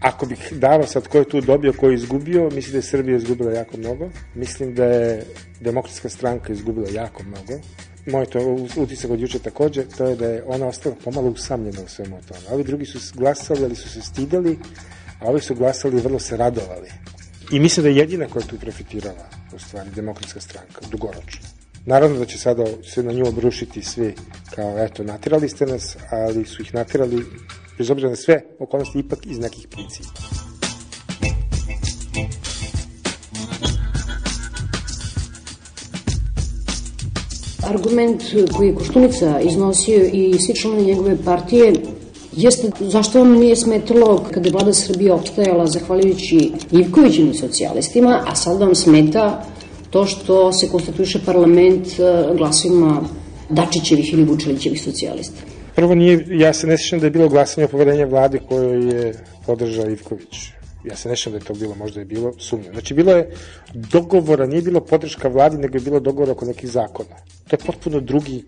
[0.00, 3.16] Ako bih dao sad ko je tu dobio, ko je izgubio, mislim da je Srbija
[3.16, 4.10] izgubila jako mnogo.
[4.34, 5.24] Mislim da je
[5.60, 7.60] demokratska stranka izgubila jako mnogo.
[8.06, 8.38] Moj to
[8.76, 12.40] utisak od juče takođe, to je da je ona ostala pomalo usamljena u svemu tome.
[12.50, 14.58] Ovi drugi su glasali, ali su se stidali,
[15.20, 16.88] a ovi su glasali i vrlo se radovali.
[17.50, 21.57] I mislim da je jedina koja tu profitirala, u stvari, demokratska stranka, dugoročno.
[21.88, 24.14] Naravno da će sada se na nju obrušiti svi
[24.54, 27.24] kao, eto, natirali ste nas, ali su ih natirali,
[27.78, 30.20] bez obzira na sve okolnosti, ipak iz nekih principa.
[37.62, 38.22] Argument
[38.56, 41.72] koji je Koštunica iznosio i svi članovi njegove partije
[42.32, 48.60] jeste zašto vam nije smetalo kada je vlada Srbije opstajala zahvaljujući Ivkovićim socijalistima, a sad
[48.60, 49.44] vam smeta
[49.90, 53.02] to što se konstituiše parlament e, glasima
[53.48, 55.40] Dačićevih ili Vučelićevih socijalista?
[55.74, 59.14] Prvo, nije, ja se ne sjećam da je bilo glasanje o poverenja vlade koju je
[59.46, 60.48] podržao Ivković.
[60.84, 62.70] Ja se ne sjećam da je to bilo, možda je bilo sumnja.
[62.72, 63.30] Znači, bilo je
[63.74, 67.16] dogovora, nije bilo podrška vladi, nego je bilo dogovora oko nekih zakona.
[67.48, 68.44] To je potpuno drugi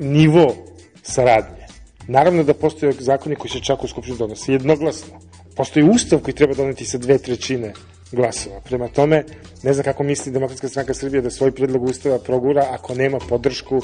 [0.00, 0.54] nivo
[1.02, 1.66] saradnje.
[2.08, 5.20] Naravno da postoje zakoni koji se čak u Skupštini donose jednoglasno.
[5.56, 7.72] Postoji ustav koji treba doneti sa dve trećine
[8.14, 8.60] glasova.
[8.60, 9.24] Prema tome,
[9.62, 13.80] ne znam kako misli Demokratska stranka Srbije da svoj predlog ustava progura ako nema podršku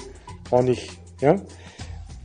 [0.51, 0.90] onih,
[1.21, 1.37] ja?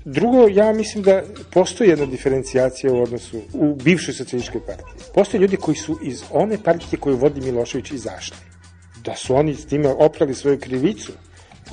[0.06, 5.04] Drugo, ja mislim da postoji jedna diferencijacija u odnosu u bivšoj socijaličkoj partiji.
[5.14, 8.38] Postoje ljudi koji su iz one partije koju vodi Milošević izašli.
[9.04, 11.12] Da su oni s time oprali svoju krivicu,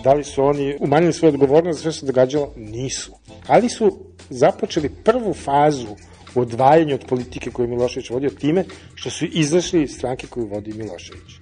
[0.05, 2.53] da li su oni umanjili svoju odgovornost za sve se događalo?
[2.57, 3.13] Nisu.
[3.47, 3.99] Ali su
[4.31, 5.97] započeli prvu fazu
[6.35, 8.65] u odvajanju od politike koju Milošević vodio time
[8.95, 11.33] što su izašli stranke koju vodi Milošević.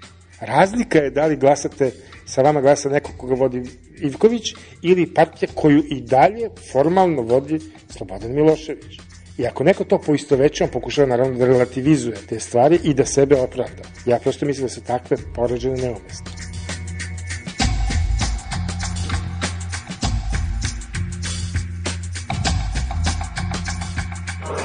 [0.40, 1.90] Razlika je da li glasate,
[2.26, 3.62] sa vama glasa neko koga vodi
[4.02, 9.00] Ivković ili partija koju i dalje formalno vodi Slobodan Milošević.
[9.38, 13.36] I ako neko to poistoveće, on pokušava naravno da relativizuje te stvari i da sebe
[13.36, 13.82] opravda.
[14.06, 16.49] Ja prosto mislim da su takve poređene neumestne.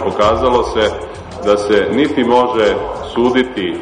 [0.06, 0.90] Pokazalo se
[1.46, 2.76] da se niti može
[3.14, 3.74] suditi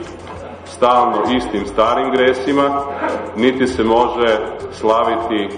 [0.65, 2.86] stalno istim starim gresima,
[3.38, 4.39] niti se može
[4.71, 5.57] slaviti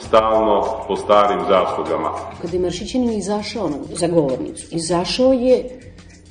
[0.00, 2.10] stalno po starim zaslugama.
[2.42, 5.80] Kada je Maršićanin izašao za govornicu, izašao je,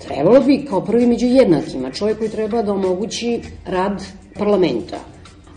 [0.08, 4.04] trebalo bi kao prvi među jednakima, čovjek koji treba da omogući rad
[4.40, 4.98] parlamenta.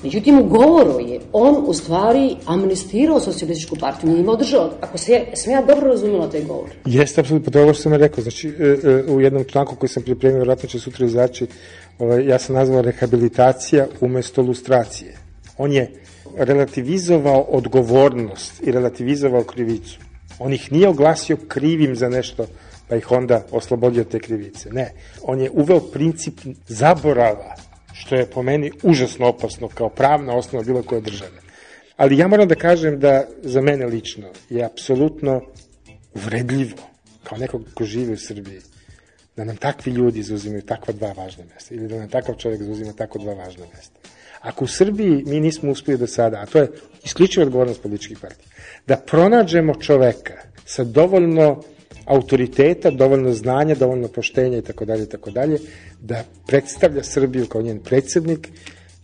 [0.03, 4.71] Međutim, u govoru je on u stvari amnestirao socijalističku partiju, nije ima održao.
[4.81, 6.71] Ako se, sam ja dobro razumela taj govor.
[6.85, 8.23] Jeste, apsolutno, to je ovo što sam rekao.
[8.23, 11.47] Znači, e, e, u jednom članku koji sam pripremio, vratno će sutra izaći,
[11.99, 15.17] ovaj, ja sam nazvao rehabilitacija umesto lustracije.
[15.59, 15.91] On je
[16.37, 19.99] relativizovao odgovornost i relativizovao krivicu.
[20.39, 22.47] On ih nije oglasio krivim za nešto,
[22.89, 24.71] pa ih onda oslobodio te krivice.
[24.73, 26.35] Ne, on je uveo princip
[26.69, 27.55] zaborava,
[27.99, 31.41] što je po meni užasno opasno kao pravna osnova bilo koje države.
[31.97, 35.43] Ali ja moram da kažem da za mene lično je apsolutno
[36.15, 36.77] uvredljivo,
[37.25, 38.61] kao nekog ko živi u Srbiji,
[39.37, 42.93] da nam takvi ljudi zauzimaju takva dva važna mesta ili da nam takav čovjek zauzima
[42.93, 43.99] tako dva važna mesta.
[44.41, 46.71] Ako u Srbiji mi nismo uspeli do sada, a to je
[47.05, 48.47] isključiva odgovornost političkih partija,
[48.87, 50.35] da pronađemo čoveka
[50.65, 51.63] sa dovoljno
[52.09, 55.59] autoriteta, dovoljno znanja, dovoljno poštenja i tako dalje i tako dalje,
[56.01, 58.49] da predstavlja Srbiju kao njen predsednik,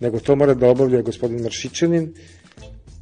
[0.00, 2.14] nego to mora da obavlja gospodin Maršićanin,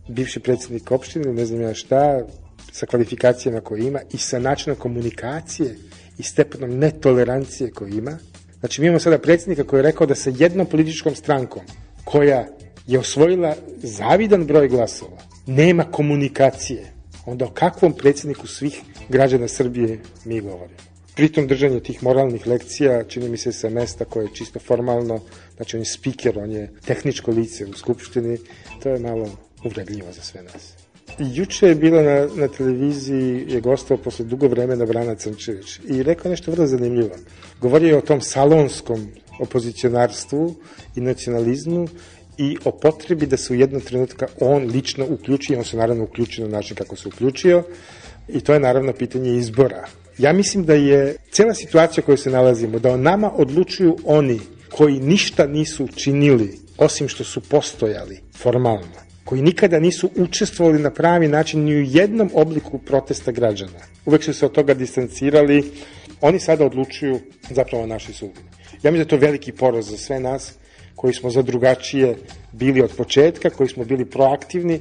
[0.08, 2.26] bivši predsednik opštine, ne znam ja šta,
[2.72, 5.76] sa kvalifikacijama koje ima i sa načinom komunikacije
[6.18, 8.18] i stepenom netolerancije koje ima.
[8.60, 11.62] Znači, mi imamo sada predsednika koji je rekao da sa jednom političkom strankom
[12.04, 12.46] koja
[12.86, 16.91] je osvojila zavidan broj glasova, nema komunikacije,
[17.26, 20.78] onda o kakvom predsjedniku svih građana Srbije mi govorimo?
[21.14, 25.20] Pritom držanje tih moralnih lekcija čini mi se sa mesta koje je čisto formalno,
[25.56, 28.38] znači on je speaker, on je tehničko lice u Skupštini,
[28.82, 29.30] to je malo
[29.64, 30.72] uvredljivo za sve nas.
[31.18, 36.30] Juče je bila na, na televiziji, je gostao posle dugo vremena Brana Crnčević i rekao
[36.30, 37.16] nešto vrlo zanimljivo.
[37.61, 39.08] Govorio je o tom salonskom
[39.40, 40.54] opozicionarstvu
[40.96, 41.88] i nacionalizmu
[42.38, 46.46] i o potrebi da se u jednom trenutka on lično uključi, on se naravno uključio
[46.46, 47.64] na način kako se uključio
[48.28, 49.88] i to je naravno pitanje izbora.
[50.18, 54.40] Ja mislim da je cela situacija u kojoj se nalazimo, da o nama odlučuju oni
[54.70, 61.28] koji ništa nisu činili osim što su postojali formalno, koji nikada nisu učestvovali na pravi
[61.28, 63.78] način ni u jednom obliku protesta građana.
[64.06, 65.72] Uvek su se od toga distancirali,
[66.20, 68.46] oni sada odlučuju zapravo o našoj sudbini.
[68.82, 70.54] Ja mislim da je to veliki poraz za sve nas
[71.02, 72.16] koji smo za drugačije
[72.52, 74.80] bili od početka, koji smo bili proaktivni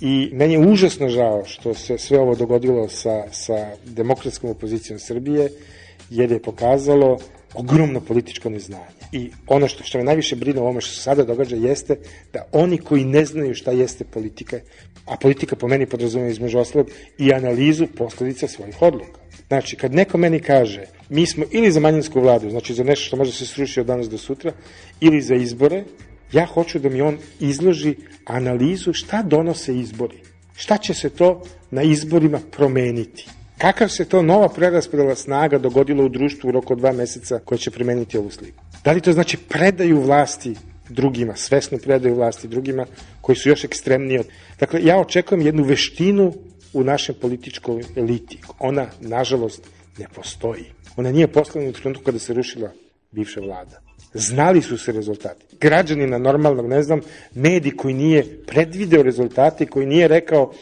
[0.00, 5.52] i meni je užasno žao što se sve ovo dogodilo sa, sa demokratskom opozicijom Srbije,
[6.10, 7.18] jer je pokazalo
[7.54, 8.98] ogromno političko neznanje.
[9.12, 11.96] I ono što, što me najviše brine o ovome što se sada događa jeste
[12.32, 14.60] da oni koji ne znaju šta jeste politika,
[15.06, 19.21] a politika po meni podrazumeva između ostalog i analizu posledica svojih odluka.
[19.52, 23.16] Znači, kad neko meni kaže, mi smo ili za manjinsku vladu, znači za nešto što
[23.16, 24.52] može se srušiti od danas do sutra,
[25.00, 25.84] ili za izbore,
[26.32, 30.16] ja hoću da mi on izloži analizu šta donose izbori.
[30.56, 33.26] Šta će se to na izborima promeniti?
[33.58, 37.58] Kakav se to nova preraspodela snaga dogodila u društvu u roku od dva meseca koja
[37.58, 38.64] će promeniti ovu sliku?
[38.84, 40.54] Da li to znači predaju vlasti
[40.88, 42.86] drugima, svesnu predaju vlasti drugima
[43.20, 44.20] koji su još ekstremniji?
[44.60, 46.32] Dakle, ja očekujem jednu veštinu
[46.72, 48.38] u našem političkoj eliti.
[48.58, 50.64] Ona, nažalost, ne postoji.
[50.96, 52.70] Ona nije poslana u trenutku kada se rušila
[53.10, 53.80] bivša vlada.
[54.14, 55.56] Znali su se rezultati.
[55.60, 57.00] Građanina normalnog, ne znam,
[57.34, 60.52] medij koji nije predvideo rezultate, koji nije rekao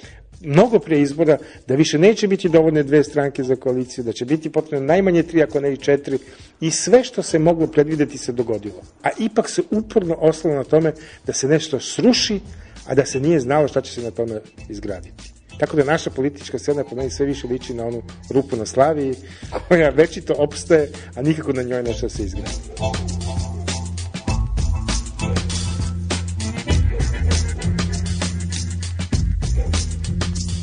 [0.40, 4.52] mnogo pre izbora da više neće biti dovoljne dve stranke za koaliciju, da će biti
[4.52, 6.18] potrebno najmanje tri, ako ne i četiri,
[6.60, 8.82] i sve što se moglo predvideti se dogodilo.
[9.02, 10.92] A ipak se uporno oslalo na tome
[11.26, 12.40] da se nešto sruši,
[12.86, 15.39] a da se nije znalo šta će se na tome izgraditi.
[15.60, 19.14] Tako da naša politička scena po meni sve više liči na onu rupu na Slaviji,
[19.68, 22.50] koja večito opstaje, a nikako na njoj nešto se izgradi.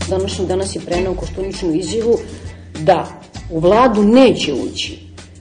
[0.10, 2.20] Današnji danas je prenao Koštuničnu izjavu
[2.80, 3.22] da
[3.52, 5.00] u vladu neće ući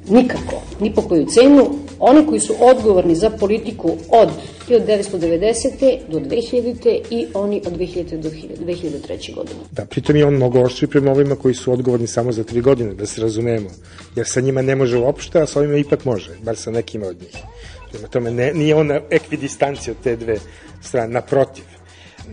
[0.09, 4.29] nikako, ni po koju cenu, oni koji su odgovorni za politiku od
[4.69, 5.99] 1990.
[6.09, 7.01] do 2000.
[7.11, 8.17] i oni od 2000.
[8.17, 9.35] do 2003.
[9.35, 9.61] godine.
[9.73, 12.95] Da, pritom je on mnogo oštri prema ovima koji su odgovorni samo za tri godine,
[12.95, 13.71] da se razumemo.
[14.17, 17.21] Jer sa njima ne može uopšte, a sa ovima ipak može, bar sa nekima od
[17.21, 17.37] njih.
[17.93, 20.39] Prema tome, ne, nije ona ekvidistancija od te dve
[20.83, 21.65] strane, naprotiv.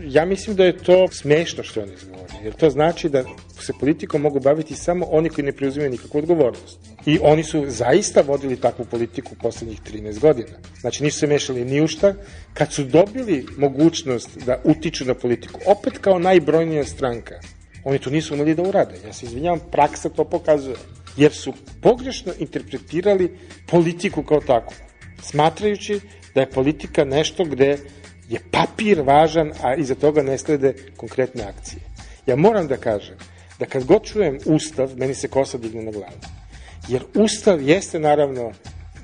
[0.06, 3.24] Ja mislim da je to smešno što on izgovori, jer to znači da
[3.62, 6.78] se politikom mogu baviti samo oni koji ne preuzimaju nikakvu odgovornost.
[7.06, 10.56] I oni su zaista vodili takvu politiku poslednjih 13 godina.
[10.80, 12.14] Znači nisu se mešali ni u šta.
[12.54, 17.34] Kad su dobili mogućnost da utiču na politiku, opet kao najbrojnija stranka,
[17.84, 18.94] oni to nisu umeli da urade.
[19.06, 20.76] Ja se izvinjavam, praksa to pokazuje.
[21.16, 21.52] jer su
[21.82, 24.76] pogrešno interpretirali politiku kao takvu,
[25.22, 26.00] smatrajući
[26.34, 27.78] da je politika nešto gde
[28.28, 31.80] je papir važan, a iza toga ne slede konkretne akcije.
[32.26, 33.16] Ja moram da kažem
[33.58, 36.18] da kad god čujem Ustav, meni se kosa digne na glavu.
[36.88, 38.52] Jer Ustav jeste naravno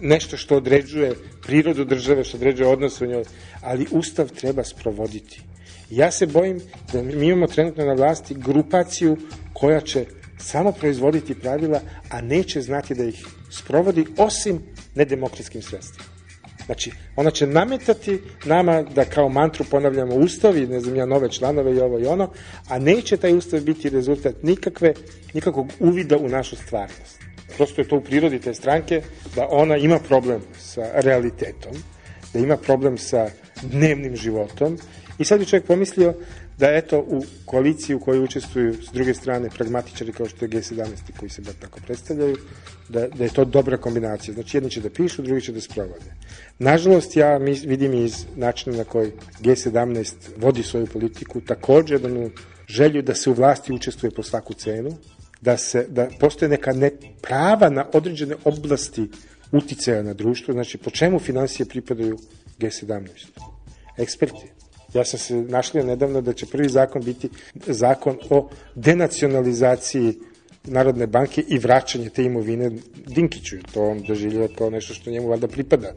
[0.01, 3.25] nešto što određuje prirodu države, što određuje odnos u njoj,
[3.63, 5.43] ali Ustav treba sprovoditi.
[5.91, 6.61] Ja se bojim
[6.93, 9.17] da mi imamo trenutno na vlasti grupaciju
[9.53, 10.05] koja će
[10.39, 11.81] samo proizvoditi pravila,
[12.11, 14.63] a neće znati da ih sprovodi osim
[14.95, 16.10] nedemokratskim sredstvima.
[16.71, 21.31] Znači, ona će nametati nama da kao mantru ponavljamo ustav i ne znam ja nove
[21.31, 22.31] članove i ovo i ono,
[22.69, 24.95] a neće taj ustav biti rezultat nikakve,
[25.35, 27.19] nikakvog uvida u našu stvarnost.
[27.57, 29.03] Prosto je to u prirodi te stranke
[29.37, 31.73] da ona ima problem sa realitetom,
[32.33, 33.31] da ima problem sa
[33.63, 34.79] dnevnim životom
[35.19, 36.15] i sad bi čovjek pomislio
[36.61, 41.19] da eto u koaliciji u kojoj učestvuju s druge strane pragmatičari kao što je G17
[41.19, 42.37] koji se bar tako predstavljaju,
[42.89, 44.35] da, da je to dobra kombinacija.
[44.35, 46.13] Znači jedni će da pišu, drugi će da sprovode.
[46.59, 47.37] Nažalost, ja
[47.67, 52.31] vidim iz načina na koji G17 vodi svoju politiku takođe jednu
[52.69, 54.97] želju da se u vlasti učestvuje po svaku cenu,
[55.41, 56.91] da, se, da postoje neka ne
[57.23, 59.09] prava na određene oblasti
[59.53, 62.19] uticaja na društvo, znači po čemu financije pripadaju
[62.59, 63.09] G17?
[63.97, 64.61] Eksperti.
[64.95, 67.29] Ja sam se našlio nedavno da će prvi zakon biti
[67.67, 70.15] zakon o denacionalizaciji
[70.65, 72.71] Narodne banke i vraćanje te imovine
[73.07, 73.57] Dinkiću.
[73.73, 75.93] To on doživljava kao nešto što njemu valjda pripada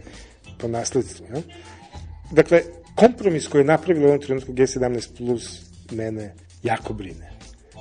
[0.57, 1.25] po nasledstvu.
[1.33, 1.41] Ja?
[2.31, 2.61] Dakle,
[2.95, 6.33] kompromis koji je napravilo u ovom trenutku G17 plus mene
[6.63, 7.31] jako brine.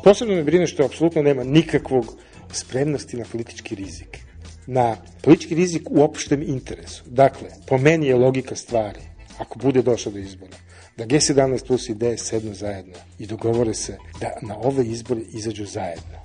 [0.05, 2.17] Posebno me brine što apsolutno nema nikakvog
[2.53, 4.19] spremnosti na politički rizik.
[4.67, 7.05] Na politički rizik u opštem interesu.
[7.07, 9.01] Dakle, po meni je logika stvari,
[9.39, 10.57] ako bude došlo do izbora,
[10.97, 15.67] da G17 plus i DS sednu zajedno i dogovore se da na ove izbore izađu
[15.67, 16.19] zajedno.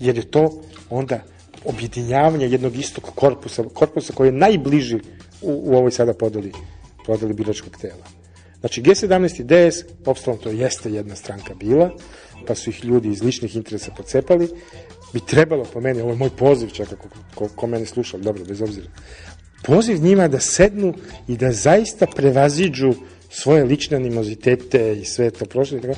[0.00, 1.22] Jer je to onda
[1.64, 5.00] objedinjavanje jednog istog korpusa, korpusa koji je najbliži u,
[5.42, 6.52] u ovoj sada podeli,
[7.06, 8.06] podeli biračkog tela.
[8.60, 11.90] Znači G17 i DS, opstavno to jeste jedna stranka bila,
[12.46, 14.48] pa su ih ljudi iz ličnih interesa pocepali,
[15.12, 18.44] bi trebalo po meni, ovo je moj poziv čak ako ko, ko mene sluša, dobro,
[18.44, 18.86] bez obzira,
[19.62, 20.94] poziv njima da sednu
[21.28, 22.94] i da zaista prevaziđu
[23.32, 25.94] svoje lične animozitete i sve to prošlo, tako,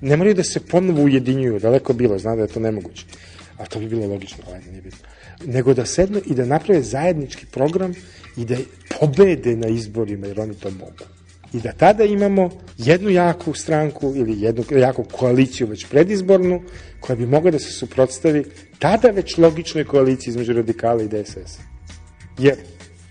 [0.00, 3.04] ne moraju da se ponovo ujedinjuju, daleko bilo, zna da je to nemoguće,
[3.58, 4.98] a to bi bilo logično, ajde, nije bitno,
[5.44, 7.94] nego da sednu i da naprave zajednički program
[8.36, 8.56] i da
[9.00, 11.04] pobede na izborima, jer oni to mogu.
[11.52, 16.62] I da tada imamo jednu jaku stranku ili jednu jaku koaliciju već predizbornu,
[17.00, 18.44] koja bi mogla da se suprotstavi
[18.78, 21.58] tada već logičnoj koaliciji između radikala i DSS.
[22.38, 22.56] Jer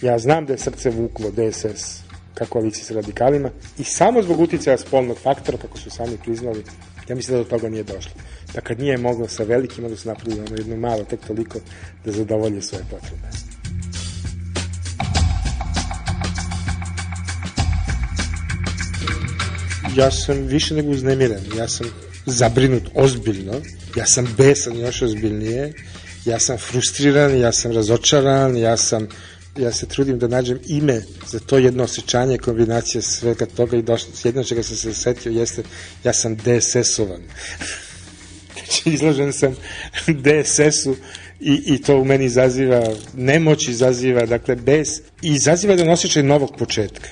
[0.02, 2.05] ja znam da je srce vuklo DSS
[2.36, 6.64] ka koaliciji sa radikalima i samo zbog uticaja spolnog faktora, kako su sami priznali,
[7.10, 8.12] ja mislim da do toga nije došlo.
[8.54, 11.60] Da kad nije moglo sa velikima da su napravili ono jedno malo, tek toliko
[12.06, 13.28] da zadovolje svoje potrebe.
[19.96, 21.88] Ja sam više nego uznemiren, ja sam
[22.26, 23.54] zabrinut ozbiljno,
[23.96, 25.74] ja sam besan još ozbiljnije,
[26.26, 29.08] ja sam frustriran, ja sam razočaran, ja sam
[29.58, 34.10] ja se trudim da nađem ime za to jedno osjećanje, kombinacija svega toga i došlo,
[34.24, 35.64] jedno čega sam se setio jeste,
[36.04, 37.22] ja sam DSS-ovan.
[38.54, 39.56] znači, izložen sam
[40.24, 40.96] DSS-u
[41.40, 42.84] i, i to u meni izaziva,
[43.14, 47.10] nemoć izaziva, dakle, bez, i izaziva jedan osjećaj novog početka.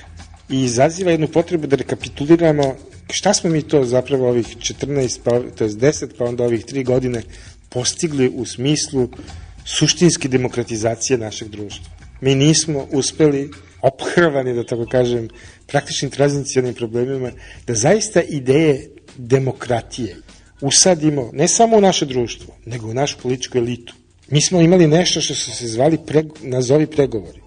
[0.48, 2.76] I izaziva jednu potrebu da rekapituliramo
[3.10, 6.84] šta smo mi to zapravo ovih 14, pa, to je 10, pa onda ovih 3
[6.84, 7.22] godine
[7.68, 9.08] postigli u smislu
[9.64, 13.50] suštinske demokratizacije našeg društva mi nismo uspeli
[13.82, 15.28] ophrvani, da tako kažem,
[15.66, 17.30] praktičnim tranzicijalnim problemima,
[17.66, 20.16] da zaista ideje demokratije
[20.60, 23.94] usadimo ne samo u naše društvo, nego u našu političku elitu.
[24.30, 27.40] Mi smo imali nešto što su se zvali preg, nazovi pregovori,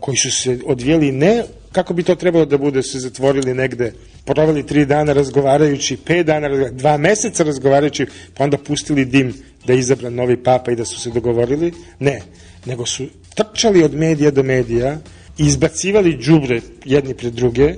[0.00, 3.92] koji su se odvijeli ne kako bi to trebalo da bude, se zatvorili negde,
[4.24, 9.34] provali tri dana razgovarajući, pet dana, dva meseca razgovarajući, pa onda pustili dim
[9.66, 11.72] da je izabran novi papa i da su se dogovorili.
[11.98, 12.20] Ne,
[12.66, 14.98] nego su trčali od medija do medija
[15.38, 17.74] i izbacivali džubre jedni pred druge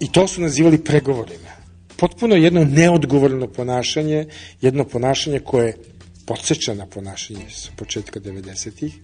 [0.00, 1.56] i to su nazivali pregovorima.
[1.96, 4.26] Potpuno jedno neodgovorno ponašanje,
[4.60, 5.76] jedno ponašanje koje
[6.26, 8.94] podsjeća na ponašanje sa početka 90-ih,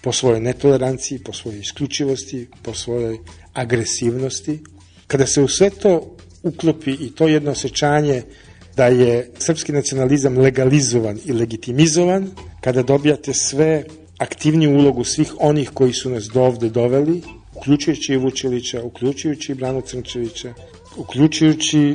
[0.00, 3.18] po svojoj netoleranciji, po svojoj isključivosti, po svojoj
[3.52, 4.60] agresivnosti.
[5.06, 8.22] Kada se u sve to uklopi i to jedno osjećanje
[8.76, 13.84] da je srpski nacionalizam legalizovan i legitimizovan, kada dobijate sve
[14.24, 17.22] aktivniju ulogu svih onih koji su nas do ovde doveli,
[17.54, 20.54] uključujući i Vučilića, uključujući i Brano Crnčevića,
[20.96, 21.94] uključujući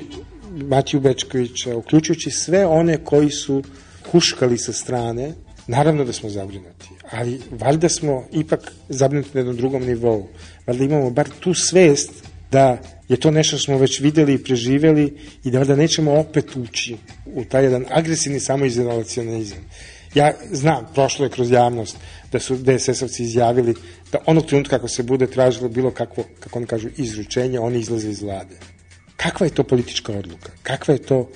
[0.51, 3.63] Matiju Bečkovića, uključujući sve one koji su
[4.11, 5.33] huškali sa strane
[5.69, 10.27] Naravno da smo zabrinuti, ali valjda smo ipak zabrinuti na jednom drugom nivou.
[10.67, 12.11] Valjda imamo bar tu svest
[12.51, 15.13] da je to nešto što smo već videli i preživeli
[15.43, 19.59] i da valjda nećemo opet ući u taj jedan agresivni samoizolacionizam.
[20.13, 21.97] Ja znam, prošlo je kroz javnost
[22.31, 23.75] da su DSS-ovci izjavili
[24.11, 28.09] da onog trenutka kako se bude tražilo bilo kakvo, kako oni kažu, izručenje, oni izlaze
[28.09, 28.57] iz vlade.
[29.15, 30.51] Kakva je to politička odluka?
[30.63, 31.29] Kakva je to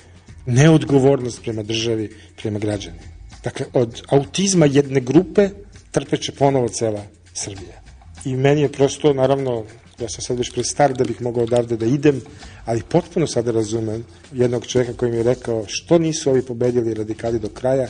[0.46, 3.02] neodgovornost prema državi, prema građanima?
[3.44, 5.48] Dakle, od autizma jedne grupe
[5.90, 7.04] trpeće ponovo cela
[7.34, 7.82] Srbija.
[8.24, 9.64] I meni je prosto, naravno,
[9.98, 12.20] ja sam sad već prestar da bih mogao odavde da idem,
[12.64, 17.38] ali potpuno sada razumem jednog čovjeka koji mi je rekao što nisu ovi pobedili radikali
[17.38, 17.88] do kraja,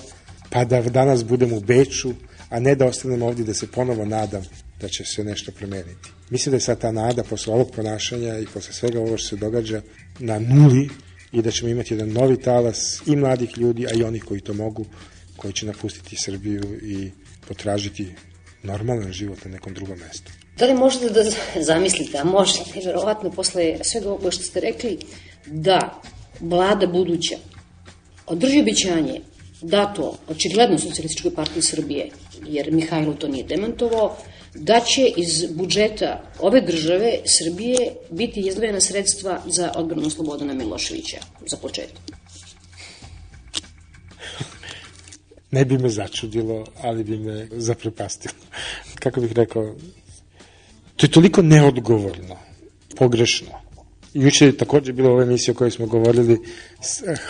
[0.55, 2.13] pa da danas budem u Beču,
[2.49, 4.43] a ne da ostanem ovdje da se ponovo nadam
[4.81, 6.11] da će se nešto promeniti.
[6.31, 9.37] Mislim da je sad ta nada posle ovog ponašanja i posle svega ovo što se
[9.37, 9.83] događa
[10.19, 10.89] na nuli
[11.33, 14.55] i da ćemo imati jedan novi talas i mladih ljudi, a i onih koji to
[14.55, 14.87] mogu,
[15.37, 17.11] koji će napustiti Srbiju i
[17.49, 18.15] potražiti
[18.63, 20.33] normalan život na nekom drugom mestu.
[20.59, 21.23] Da li možete da
[21.63, 24.99] zamislite, a možete, verovatno posle svega ovoga što ste rekli,
[25.47, 26.01] da
[26.41, 27.37] vlada buduća
[28.27, 29.21] održi običanje
[29.65, 32.09] dato očigledno socijalističkoj partiji Srbije,
[32.47, 34.17] jer Mihajlo to nije demantovao,
[34.55, 41.57] da će iz budžeta ove države Srbije biti izdvojena sredstva za odbranu Slobodana Miloševića, za
[41.57, 42.01] početak.
[45.51, 48.35] Ne bi me začudilo, ali bi me zaprepastilo.
[48.95, 49.75] Kako bih rekao,
[50.97, 52.37] to je toliko neodgovorno,
[52.97, 53.64] pogrešno.
[54.15, 56.39] Juče je takođe bilo ova emisija o kojoj smo govorili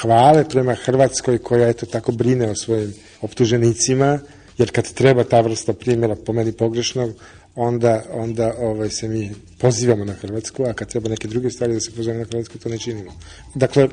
[0.00, 4.18] hvale prema Hrvatskoj koja eto tako brine o svojim optuženicima,
[4.58, 7.14] jer kad treba ta vrsta primjera po meni pogrešnog,
[7.54, 11.80] onda, onda ovaj, se mi pozivamo na Hrvatsku, a kad treba neke druge stvari da
[11.80, 13.12] se pozivamo na Hrvatsku, to ne činimo.
[13.54, 13.88] Dakle,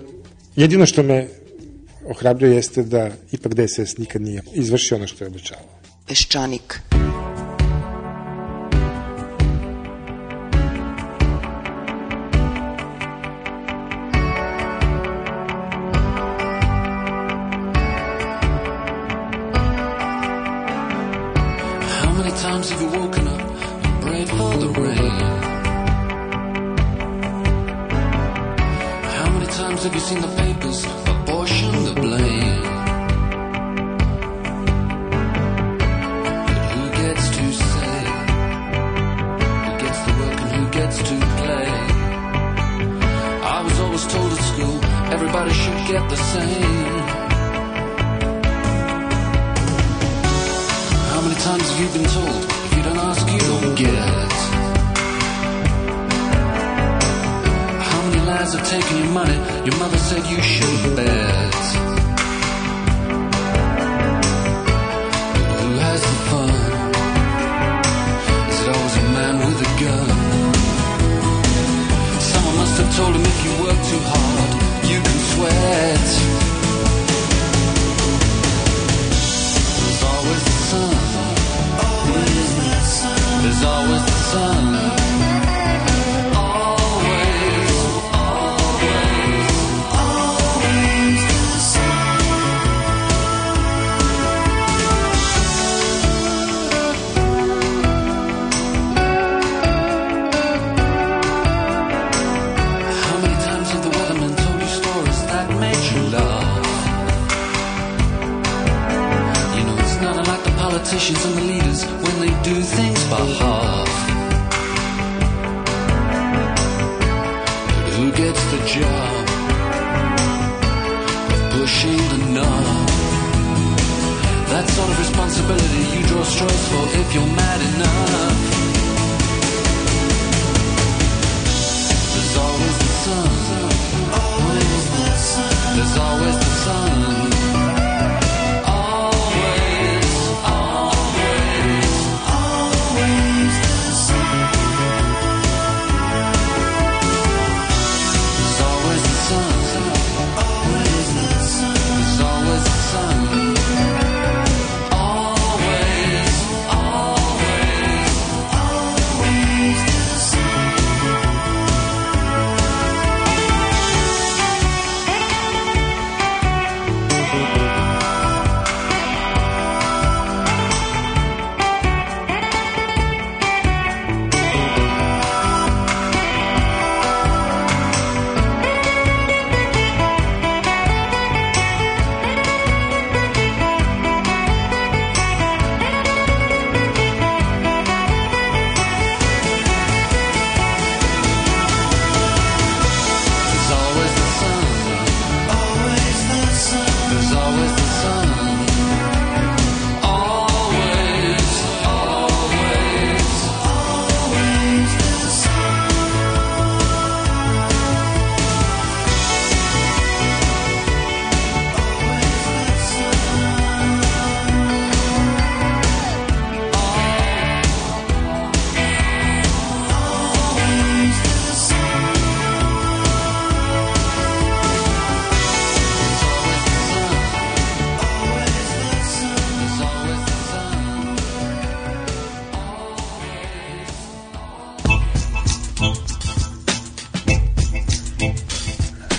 [0.55, 1.27] jedino što me
[2.05, 5.79] ohrabrio jeste da ipak DSS nikad nije izvršio ono što je obećavao.
[6.07, 6.79] Peščanik.
[6.91, 7.10] How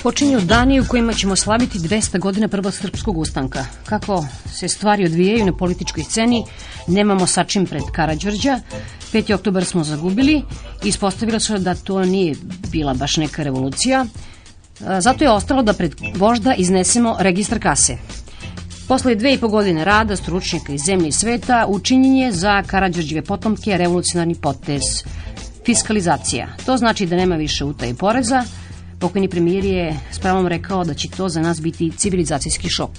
[0.02, 3.64] Počinju dani u kojima ćemo slaviti 200 godina prvog srpskog ustanka.
[3.86, 6.44] Kako se stvari odvijaju na političkoj sceni,
[6.86, 8.60] nemamo sačim pred Karadžorđa.
[9.12, 9.34] 5.
[9.34, 10.42] oktobar smo zagubili
[10.84, 12.34] i ispostavilo se da to nije
[12.70, 14.06] bila baš neka revolucija.
[14.98, 17.96] Zato je ostalo da pred vožda iznesemo registar kase.
[18.88, 23.22] Posle dve i po godine rada stručnjaka iz zemlje i sveta učinjen je za Karadžorđeve
[23.22, 24.82] potomke revolucionarni potez
[25.66, 26.48] fiskalizacija.
[26.66, 28.44] To znači da nema više utaje poreza,
[29.02, 32.90] Pokojni premijer je s pravom rekao da će to za nas biti civilizacijski šok.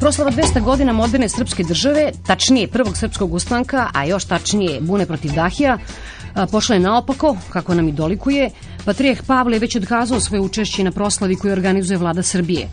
[0.00, 5.32] Proslava 200 godina moderne srpske države, tačnije prvog srpskog ustanka, a još tačnije bune protiv
[5.32, 5.78] Dahija,
[6.50, 8.50] pošla je naopako, kako nam i dolikuje.
[8.84, 12.68] Patrijeh Pavle je već odkazao svoje učešće na proslavi koju organizuje vlada Srbije.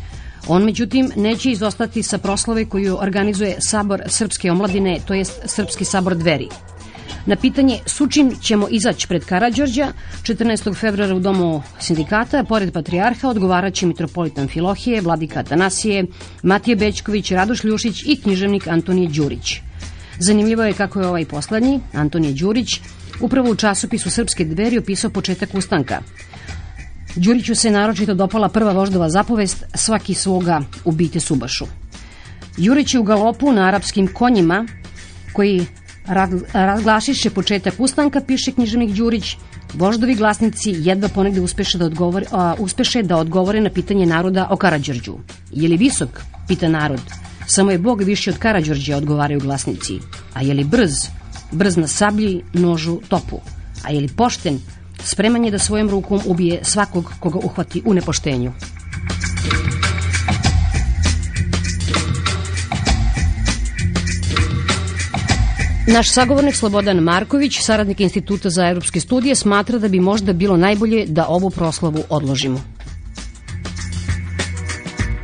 [0.48, 6.16] On, međutim, neće izostati sa proslave koju organizuje Sabor Srpske omladine, to jest Srpski sabor
[6.16, 6.50] dveri.
[7.26, 9.92] Na pitanje sučim ćemo izaći pred Karadžorđa
[10.24, 10.76] 14.
[10.76, 16.06] februara u domu sindikata, pored patrijarha, odgovaraće mitropolitan Filohije, vladika Atanasije,
[16.44, 19.60] Matije Bećković, Radoš Ljušić i književnik Antonije Đurić.
[20.20, 22.80] Zanimljivo je kako je ovaj poslednji, Antonije Đurić,
[23.22, 26.02] upravo u časopisu Srpske dveri opisao početak ustanka.
[27.16, 31.66] Đuriću se naročito dopala prva voždova zapovest svaki svoga ubite Subašu.
[32.58, 34.66] Đurić je u galopu na arapskim konjima
[35.34, 35.66] koji
[36.54, 39.38] razglašiše početak ustanka, piše književnik Đurić,
[39.74, 44.56] voždovi glasnici jedva ponegde uspeše da, odgovore, a, uspeše da odgovore na pitanje naroda o
[44.56, 45.18] Karadžorđu.
[45.52, 47.02] Je li visok, pita narod.
[47.48, 50.00] Samo je Bog više od Karadžorđa, odgovaraju glasnici.
[50.34, 50.92] A je li brz?
[51.52, 53.42] Brz na sablji, nožu, topu.
[53.84, 54.60] A je li pošten?
[55.04, 58.54] Spreman je da svojom rukom ubije svakog koga uhvati u nepoštenju.
[65.88, 71.06] Naš sagovornik Slobodan Marković, saradnik Instituta za evropske studije, smatra da bi možda bilo najbolje
[71.06, 72.62] da ovu proslavu odložimo.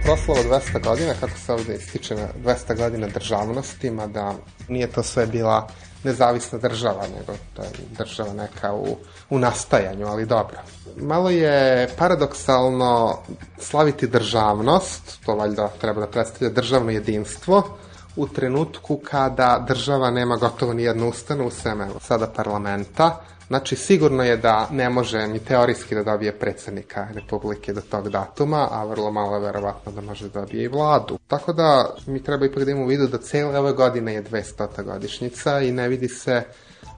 [0.03, 0.41] Proslava
[0.73, 4.33] 200 godina, kako se ovde ističe na 200 godina državnosti, mada
[4.67, 5.67] nije to sve bila
[6.03, 8.97] nezavisna država, nego to je država neka u,
[9.29, 10.57] u nastajanju, ali dobro.
[10.95, 13.17] Malo je paradoksalno
[13.59, 17.77] slaviti državnost, to valjda treba da predstavlja državno jedinstvo,
[18.17, 24.23] u trenutku kada država nema gotovo ni jednu ustanu, sem evo, sada parlamenta, Znači, sigurno
[24.23, 29.11] je da ne može ni teorijski da dobije predsednika Republike do tog datuma, a vrlo
[29.11, 31.17] malo je verovatno da može da dobije i vladu.
[31.27, 34.83] Tako da mi treba ipak da imamo u vidu da cele ove godine je 200.
[34.83, 36.43] godišnjica i ne vidi se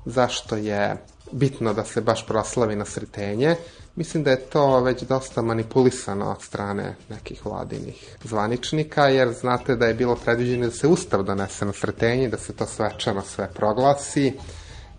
[0.05, 0.97] zašto je
[1.31, 3.55] bitno da se baš proslavi na sretenje.
[3.99, 9.85] Mislim da je to već dosta manipulisano od strane nekih vladinih zvaničnika, jer znate da
[9.85, 14.33] je bilo predviđeno da se ustav donese na sretenje, da se to svečano sve proglasi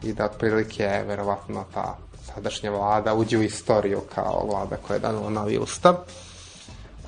[0.03, 1.97] i da otprilike verovatno ta
[2.35, 5.97] sadašnja vlada uđe u istoriju kao vlada koja je danula novi ustav.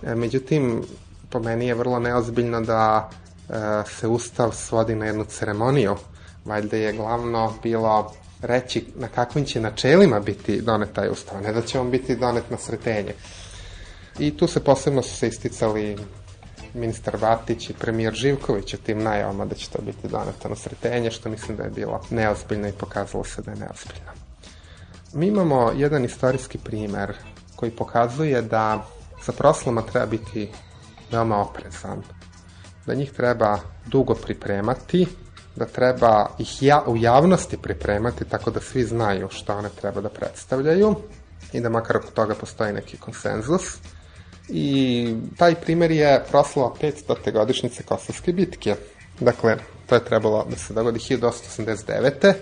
[0.03, 0.83] E, međutim,
[1.31, 3.11] po meni je vrlo neozbiljno da
[3.49, 3.53] e,
[3.99, 5.97] se ustav svodi na jednu ceremoniju.
[6.45, 8.13] Valjda je glavno bilo
[8.43, 12.51] reći na kakvim će načelima biti donet taj ustav, ne da će on biti donet
[12.51, 13.15] na sretenje.
[14.19, 15.97] I tu se posebno su se isticali
[16.75, 21.11] ministar Vatić i premijer Živković o tim najavama da će to biti doneto na sretenje,
[21.11, 24.13] što mislim da je bilo neozbiljno i pokazalo se da je neozbiljno.
[25.13, 27.17] Mi imamo jedan istorijski primer
[27.57, 28.87] koji pokazuje da
[29.23, 30.51] sa proslama treba biti
[31.11, 32.03] veoma oprezan,
[32.87, 35.07] da njih treba dugo pripremati,
[35.57, 40.09] da treba ih ja, u javnosti pripremati tako da svi znaju šta one treba da
[40.09, 40.95] predstavljaju
[41.53, 43.63] i da makar oko toga postoji neki konsenzus.
[44.49, 47.33] I taj primer je proslava 500.
[47.33, 48.77] godišnjice Kosovske bitke.
[49.21, 52.33] Dakle, to je trebalo da se dogodi 1889.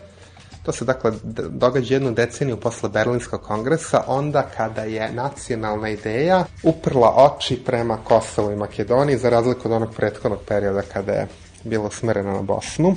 [0.62, 1.12] To se dakle
[1.48, 8.52] događa jednu deceniju posle Berlinskog kongresa, onda kada je nacionalna ideja uprla oči prema Kosovu
[8.52, 11.26] i Makedoniji, za razliku od onog prethodnog perioda kada je
[11.64, 12.96] bilo smereno na Bosnu.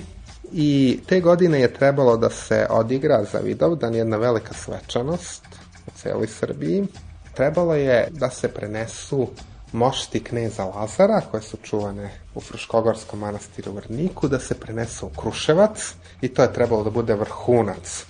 [0.51, 5.43] I te godine je trebalo da se odigra za Vidovdan jedna velika svečanost
[5.87, 6.87] u celoj Srbiji.
[7.33, 9.27] Trebalo je da se prenesu
[9.71, 15.09] mošti kneza Lazara, koje su čuvane u Fruškogorskom manastiru u Vrniku, da se prenesu u
[15.09, 18.05] Kruševac i to je trebalo da bude vrhunac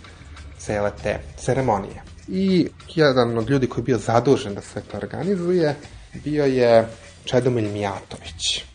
[0.58, 2.04] cele te ceremonije.
[2.28, 5.76] I jedan od ljudi koji je bio zadužen da sve to organizuje
[6.14, 6.88] bio je
[7.24, 8.73] Čedomilj Mijatović.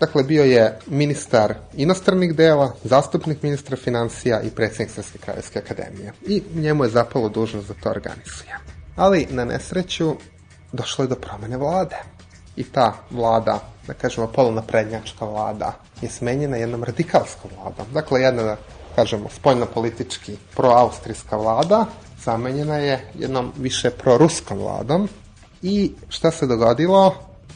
[0.00, 6.12] Dakle, bio je ministar inostranih dela, zastupnik ministra financija i predsednik Srpske kraljevske akademije.
[6.26, 8.58] I njemu je zapalo dužnost da to organizuje.
[8.96, 10.16] Ali, na nesreću,
[10.72, 11.96] došlo je do promene vlade.
[12.56, 15.72] I ta vlada, da kažemo polunaprednjačka vlada,
[16.02, 17.86] je smenjena jednom radikalskom vladom.
[17.92, 18.56] Dakle, jedna
[18.96, 21.86] kažemo, spoljno-politički proaustrijska vlada,
[22.24, 25.08] zamenjena je jednom više proruskom vladom
[25.62, 27.14] i šta se dogodilo?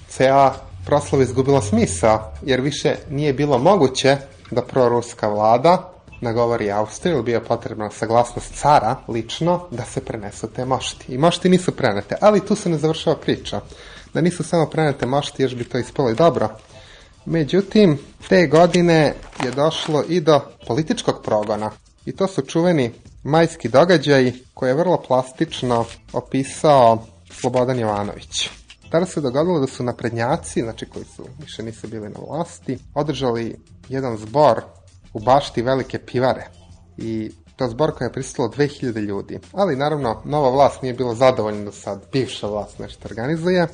[0.08, 0.54] Cea
[0.86, 4.16] proslava izgubila smisao, jer više nije bilo moguće
[4.50, 10.64] da proruska vlada nagovori Austriju, ili bio potrebna saglasnost cara lično da se prenesu te
[10.64, 11.14] mošti.
[11.14, 13.60] I mošti nisu prenete, ali tu se ne završava priča.
[14.14, 16.48] Da nisu samo prenete mošti, još bi to ispalo i dobro.
[17.24, 19.14] Međutim, te godine
[19.44, 21.70] je došlo i do političkog progona.
[22.06, 28.50] I to su čuveni majski događaj koje je vrlo plastično opisao Slobodan Jovanović.
[28.90, 33.56] Tada se dogodilo da su naprednjaci, znači koji su više nisu bili na vlasti, održali
[33.88, 34.62] jedan zbor
[35.12, 36.46] u bašti velike pivare.
[36.96, 39.38] I to zbor koja je pristalo 2000 ljudi.
[39.52, 43.68] Ali naravno, nova vlast nije bila zadovoljna da sad bivša vlast nešto organizuje.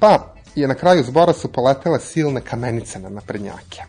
[0.00, 3.82] Pa je na kraju zbora su poletele silne kamenice na naprednjake.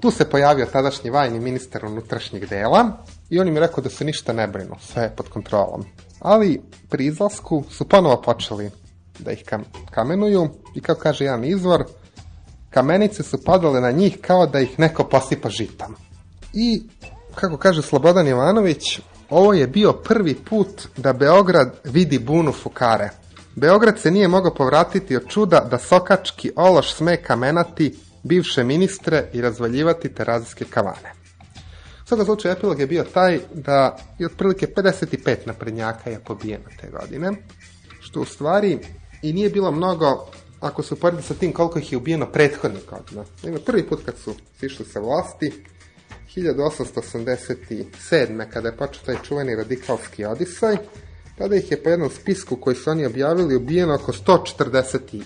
[0.00, 4.04] Tu se pojavio tadašnji vajni ministar unutrašnjeg dela i on im je rekao da se
[4.04, 5.84] ništa ne brinu, sve je pod kontrolom.
[6.20, 8.70] Ali pri izlasku su ponovo počeli
[9.18, 11.84] da ih kam kamenuju i kao kaže jedan izvor,
[12.70, 15.96] kamenice su padale na njih kao da ih neko posipa žitom.
[16.52, 16.82] I,
[17.34, 19.00] kako kaže Slobodan Jovanović,
[19.30, 23.10] ovo je bio prvi put da Beograd vidi bunu fukare.
[23.54, 29.40] Beograd se nije mogao povratiti od čuda da sokački ološ sme kamenati bivše ministre i
[29.40, 31.12] razvaljivati terazijske kavane.
[32.04, 36.90] U svakom slučaju epilog je bio taj da je otprilike 55 naprednjaka je pobijeno te
[36.90, 37.32] godine,
[38.00, 38.78] što u stvari
[39.22, 40.26] i nije bilo mnogo
[40.60, 43.24] ako se uporedi sa tim koliko ih je ubijeno prethodnih godina.
[43.42, 45.52] Ima prvi put kad su sišli sa vlasti,
[46.36, 48.50] 1887.
[48.52, 50.76] kada je počeo taj čuveni radikalski odisaj,
[51.38, 55.22] tada ih je po jednom spisku koji su oni objavili ubijeno oko 141.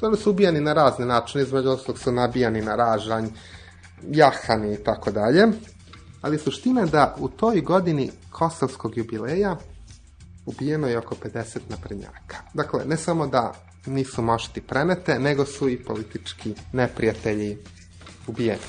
[0.00, 3.26] To su ubijani na razne načine, između ostalog su nabijani na ražanj,
[4.10, 5.46] jahani i tako dalje.
[6.20, 9.56] Ali suština je da u toj godini kosovskog jubileja
[10.46, 12.36] ubijeno je oko 50 naprednjaka.
[12.54, 13.52] Dakle, ne samo da
[13.86, 17.58] nisu mašti prenete, nego su i politički neprijatelji
[18.26, 18.60] ubijeni.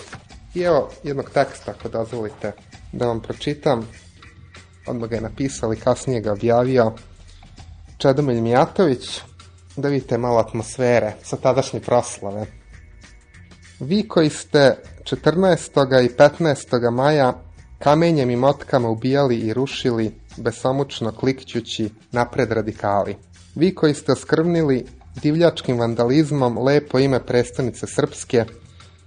[0.54, 2.52] I evo jednog teksta, ako dozvolite
[2.92, 3.88] da vam pročitam.
[4.88, 6.92] Odmah ga je napisao i kasnije ga objavio
[7.98, 9.22] Čedomilj Mijatović,
[9.78, 12.46] da vidite malo atmosfere sa tadašnje proslave.
[13.80, 16.06] Vi koji ste 14.
[16.06, 16.92] i 15.
[16.92, 17.34] maja
[17.80, 23.16] kamenjem i motkama ubijali i rušili, besomučno klikćući napred radikali.
[23.56, 24.86] Vi koji ste oskrvnili
[25.22, 28.46] divljačkim vandalizmom lepo ime prestonice Srpske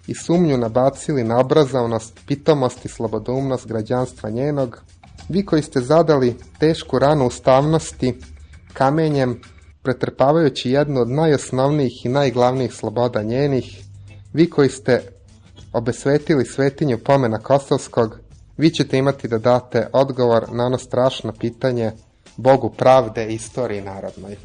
[0.07, 4.83] i sumnju nabacili na obrazovnost, pitomost i slobodoumnost građanstva njenog,
[5.29, 8.14] vi koji ste zadali tešku ranu ustavnosti
[8.72, 9.41] kamenjem,
[9.83, 13.85] pretrpavajući jednu od najosnovnijih i najglavnijih sloboda njenih,
[14.33, 15.03] vi koji ste
[15.72, 18.18] obesvetili svetinju pomena Kosovskog,
[18.57, 21.92] vi ćete imati da date odgovor na ono strašno pitanje
[22.36, 24.36] Bogu pravde i istoriji narodnoj.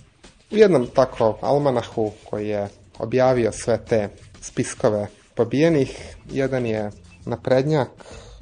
[0.51, 2.67] U jednom tako almanahu koji je
[2.99, 4.09] objavio sve te
[4.41, 6.91] spiskove pobijenih, jedan je
[7.25, 7.89] naprednjak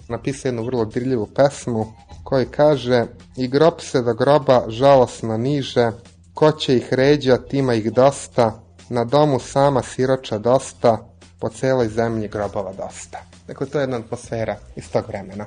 [0.10, 1.86] napisao jednu vrlo dirljivu pesmu
[2.24, 3.06] koji kaže
[3.36, 5.92] I grob se do groba žalosno niže,
[6.34, 8.60] ko će ih ređa, tima ih dosta,
[8.90, 10.98] na domu sama siroča dosta,
[11.40, 13.37] po celoj zemlji grobova dosta.
[13.48, 15.46] Dakle, to je jedna atmosfera iz tog vremena.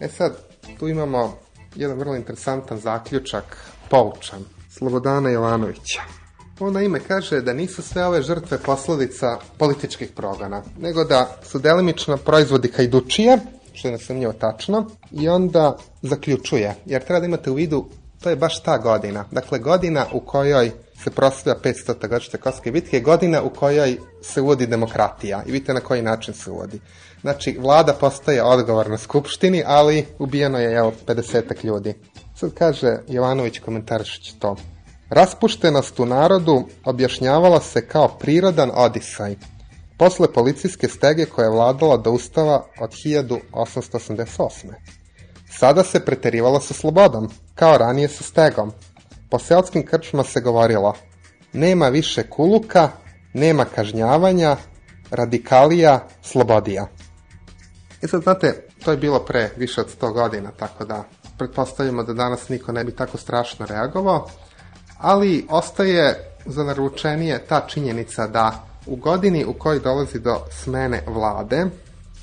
[0.00, 0.36] E sad,
[0.78, 1.38] tu imamo
[1.76, 3.56] jedan vrlo interesantan zaključak,
[3.90, 6.02] poučan, Slobodana Jovanovića.
[6.60, 11.58] On na ime kaže da nisu sve ove žrtve posledica političkih progona, nego da su
[11.58, 13.38] delimično proizvodi hajdučije,
[13.72, 17.88] što je nesumnjivo tačno, i onda zaključuje, jer treba da imate u vidu,
[18.22, 19.24] to je baš ta godina.
[19.30, 20.72] Dakle, godina u kojoj
[21.04, 22.08] se proslavlja 500.
[22.08, 25.42] godište Kosovske bitke, godina u kojoj se uvodi demokratija.
[25.46, 26.80] I vidite na koji način se uvodi.
[27.24, 31.94] Znači, vlada postaje odgovor na skupštini, ali ubijeno je, evo, 50 ljudi.
[32.36, 34.56] Sad kaže Jovanović komentarišući to.
[35.10, 39.36] Raspuštenost u narodu objašnjavala se kao prirodan odisaj,
[39.98, 44.48] posle policijske stege koja je vladala do ustava od 1888.
[45.58, 48.72] Sada se preterivalo sa slobodom, kao ranije sa stegom.
[49.30, 50.94] Po seotskim krčima se govorilo
[51.52, 52.88] nema više kuluka,
[53.32, 54.56] nema kažnjavanja,
[55.10, 56.88] radikalija, slobodija.
[58.04, 61.04] I sad znate, to je bilo pre više od 100 godina, tako da
[61.38, 64.28] pretpostavljamo da danas niko ne bi tako strašno reagovao,
[64.98, 71.66] ali ostaje za naručenije ta činjenica da u godini u kojoj dolazi do smene vlade,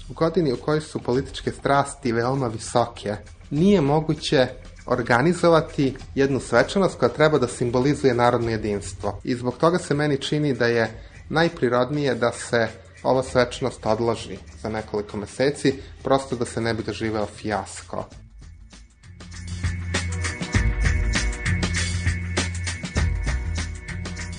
[0.09, 3.15] u godini u kojoj su političke strasti veoma visoke,
[3.49, 4.47] nije moguće
[4.86, 9.19] organizovati jednu svečanost koja treba da simbolizuje narodno jedinstvo.
[9.23, 10.91] I zbog toga se meni čini da je
[11.29, 12.67] najprirodnije da se
[13.04, 15.74] ova svečanost odloži za nekoliko meseci,
[16.04, 18.06] prosto da se ne bi doživeo fijasko.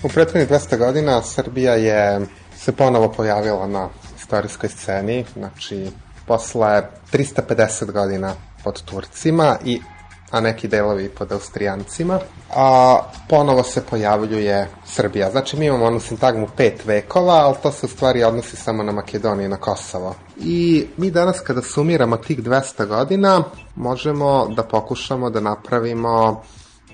[0.03, 5.91] U prethodnih 200 godina Srbija je se ponovo pojavila na istorijskoj sceni, znači
[6.27, 6.83] posle
[7.13, 8.35] 350 godina
[8.65, 9.81] pod Turcima i
[10.33, 12.19] a neki delovi pod Austrijancima,
[12.55, 15.31] a ponovo se pojavljuje Srbija.
[15.31, 18.93] Znači mi imamo onu sintagmu pet vekova, ali to se u stvari odnosi samo na
[18.93, 20.15] Makedoniju i na Kosovo.
[20.37, 23.45] I mi danas kada sumiramo tih 200 godina,
[23.77, 26.43] možemo da pokušamo da napravimo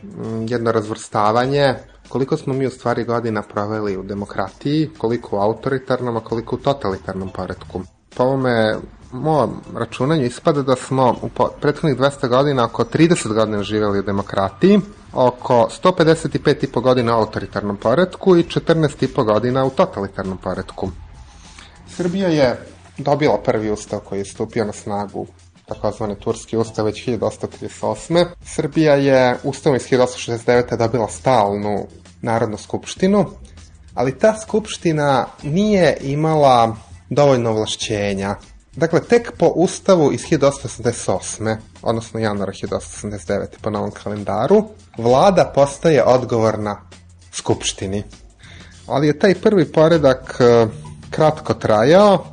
[0.03, 1.75] mm, jedno razvrstavanje
[2.09, 6.59] koliko smo mi u stvari godina proveli u demokratiji, koliko u autoritarnom, a koliko u
[6.59, 7.83] totalitarnom poredku.
[8.17, 8.77] Po ovome
[9.13, 11.29] mojom računanju ispada da smo u
[11.61, 14.81] prethodnih 200 godina oko 30 godina živjeli u demokratiji,
[15.13, 20.91] oko 155,5 godina u autoritarnom poredku i 14,5 godina u totalitarnom poredku.
[21.89, 22.67] Srbija je
[22.99, 25.27] dobila prvi ustav koji je stupio na snagu
[25.67, 28.27] takozvani Turski ustav već 1838.
[28.45, 30.77] Srbija je ustavom iz 1869.
[30.77, 31.87] dobila stalnu
[32.23, 33.27] Narodnu skupštinu,
[33.95, 36.77] ali ta skupština nije imala
[37.11, 38.37] dovoljno ovlašćenja.
[38.77, 41.57] Dakle, tek po ustavu iz 1888.
[41.83, 43.47] odnosno januara 1889.
[43.63, 44.65] po novom kalendaru,
[44.99, 46.81] vlada postaje odgovorna
[47.33, 48.03] skupštini.
[48.87, 50.67] Ali je taj prvi poredak e,
[51.11, 52.25] kratko trajao,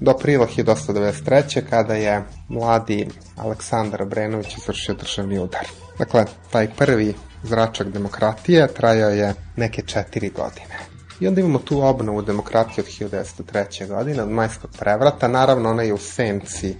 [0.00, 1.62] do aprila 1893.
[1.70, 5.66] kada je mladi Aleksandar Brenović izvršio državni udar.
[5.98, 10.89] Dakle, taj prvi zračak demokratije trajao je neke četiri godine.
[11.20, 13.88] I onda imamo tu obnovu demokratije od 1903.
[13.88, 15.28] godine, od majskog prevrata.
[15.28, 16.76] Naravno, ona je u senci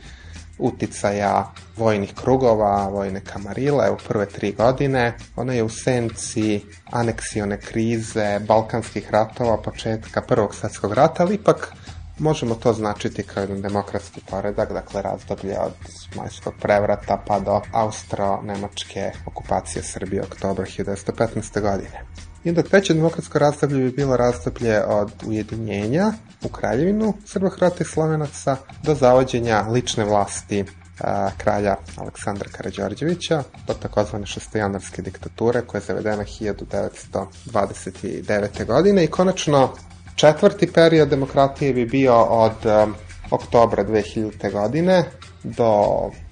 [0.59, 5.17] uticaja vojnih krugova, vojne kamarile u prve tri godine.
[5.37, 6.61] Ona je u senci
[6.91, 11.73] aneksione krize, balkanskih ratova, početka Prvog svetskog rata, ali ipak
[12.19, 15.73] možemo to značiti kao jedan demokratski poredak, dakle razdoblje od
[16.17, 21.61] majskog prevrata pa do austro-nemačke okupacije Srbije oktobra 1915.
[21.61, 22.05] godine.
[22.45, 26.13] I onda treće demokratsko razdoblje bi bilo razdoblje od ujedinjenja
[26.45, 30.65] u kraljevinu Srba, Hrvata i Slovenaca do zavođenja lične vlasti
[31.01, 38.67] a, kralja Aleksandra Karađorđevića do takozvane šestojanarske diktature koja je zavedena 1929.
[38.67, 39.75] godine i konačno
[40.21, 42.95] Četvrti period demokratije bi bio od um,
[43.31, 44.53] oktobra 2000.
[44.53, 45.05] godine
[45.43, 45.87] do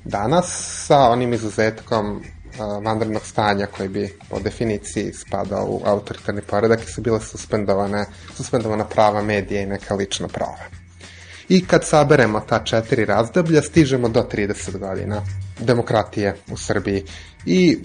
[0.05, 0.47] danas
[0.87, 2.23] sa onim izuzetkom
[2.83, 8.07] vanrednog stanja koji bi po definiciji spadao u autoritarni poredak i su bile suspendovane,
[8.37, 10.65] suspendovana prava medija i neka lična prava.
[11.49, 15.23] I kad saberemo ta četiri razdoblja, stižemo do 30 godina
[15.59, 17.05] demokratije u Srbiji.
[17.47, 17.79] I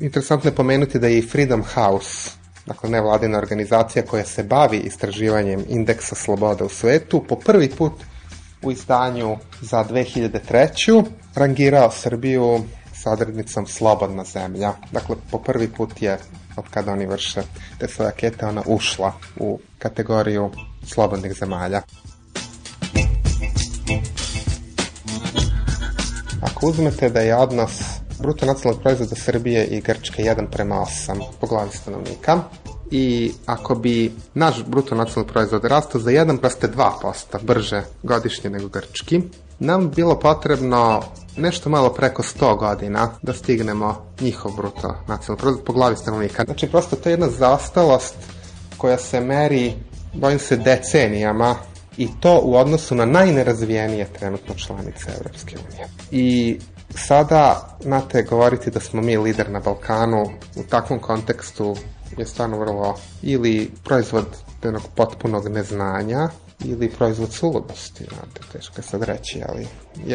[0.00, 5.64] interesantno je pomenuti da je i Freedom House dakle nevladina organizacija koja se bavi istraživanjem
[5.68, 7.92] indeksa slobode u svetu, po prvi put
[8.62, 11.04] u izdanju za 2003.
[11.34, 12.60] rangirao Srbiju
[13.02, 14.72] sa odrednicom Slobodna zemlja.
[14.92, 16.18] Dakle, po prvi put je,
[16.56, 17.42] od kada oni vrše
[17.78, 20.50] te svoje akete, ona ušla u kategoriju
[20.86, 21.82] slobodnih zemalja.
[26.42, 27.80] Ako uzmete da je odnos
[28.18, 32.42] bruto nacionalnog proizvoda Srbije i Grčke 1 prema 8 po glavi stanovnika
[32.90, 38.68] i ako bi naš bruto nacionalni proizvod rastao za 1 raste 2% brže godišnje nego
[38.68, 39.20] grčki,
[39.60, 41.02] nam bilo potrebno
[41.36, 46.44] nešto malo preko 100 godina da stignemo njihov bruto nacionalni proizvod po glavi stanovnika.
[46.44, 48.14] Znači, prosto to je jedna zaostalost
[48.76, 49.74] koja se meri,
[50.14, 51.56] bojim se, decenijama
[51.96, 55.88] i to u odnosu na najnerazvijenije trenutno članice Evropske unije.
[56.10, 56.58] I
[56.94, 60.22] sada, znate, govoriti da smo mi lider na Balkanu
[60.56, 61.76] u takvom kontekstu
[62.18, 64.26] je stvarno vrlo ili proizvod
[64.62, 66.28] jednog potpunog neznanja
[66.64, 69.66] ili proizvod suludosti, znate, teško je sad reći, ali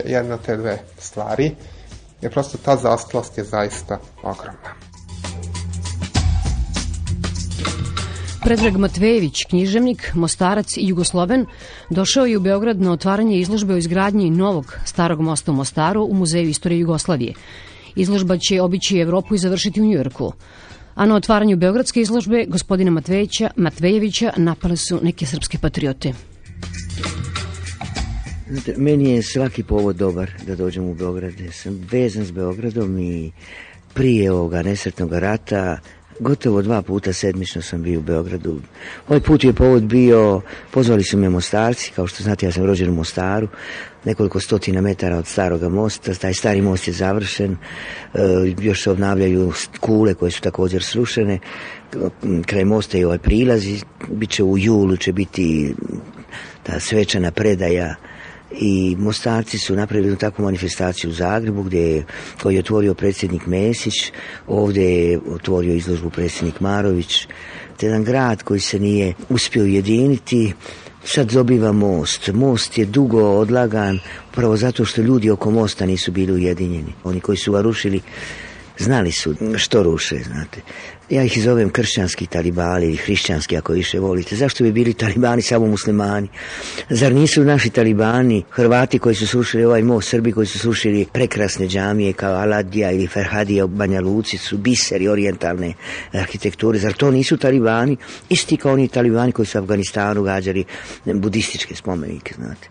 [0.06, 1.52] jedna te dve stvari,
[2.22, 4.86] jer prosto ta zaostalost je zaista ogromna.
[8.46, 11.46] Predrag Matvejević, književnik, mostarac i jugosloven,
[11.90, 16.14] došao je u Beograd na otvaranje izložbe o izgradnji novog starog mosta u Mostaru u
[16.14, 17.34] Muzeju istorije Jugoslavije.
[17.96, 20.34] Izložba će obići Evropu i završiti u Njujorku.
[20.96, 26.14] A na otvaranju Beogradske izložbe gospodina Matvejevića, Matvejevića napale su neke srpske patriote.
[28.50, 31.40] Znate, meni je svaki povod dobar da dođem u Beograd.
[31.40, 33.32] Ja sam vezan s Beogradom i
[33.94, 35.80] prije ovoga nesretnog rata
[36.20, 38.62] Gotovo dva puta sedmično sam bio u Beogradu.
[39.08, 40.42] Ovaj put je povod bio,
[40.72, 43.48] pozvali su me mostarci, kao što znate ja sam rođen u Mostaru,
[44.06, 47.58] nekoliko stotina metara od staroga mosta, taj stari most je završen, e,
[48.62, 51.40] još se obnavljaju kule koje su također srušene,
[52.46, 53.66] kraj mosta je ovaj prilaz
[54.12, 55.76] bit će u julu će biti
[56.64, 57.96] ta svečana predaja
[58.60, 62.06] i Mostarci su napravili jednu takvu manifestaciju u Zagrebu gdje je,
[62.42, 64.12] koju je otvorio predsjednik Mesić,
[64.48, 67.28] ovdje je otvorio izložbu predsjednik Marović,
[67.78, 70.54] te jedan grad koji se nije uspio ujediniti,
[71.04, 72.30] sad dobiva most.
[72.34, 74.00] Most je dugo odlagan,
[74.32, 76.94] upravo zato što ljudi oko mosta nisu bili ujedinjeni.
[77.04, 78.02] Oni koji su ga rušili
[78.78, 80.62] znali su što ruše, znate.
[81.10, 84.36] Ja ih zovem kršćanski talibani ili hrišćanski ako više volite.
[84.36, 86.28] Zašto bi bili talibani samo muslimani?
[86.90, 91.68] Zar nisu naši talibani Hrvati koji su srušili ovaj most, Srbi koji su srušili prekrasne
[91.68, 95.74] džamije kao Aladija ili Ferhadija u Banja Luci su biseri orijentalne
[96.12, 96.80] arhitekture.
[96.80, 97.98] Zar to nisu talibani?
[98.30, 100.64] Isti kao oni talibani koji su u Afganistanu gađali
[101.06, 102.68] budističke spomenike, znate.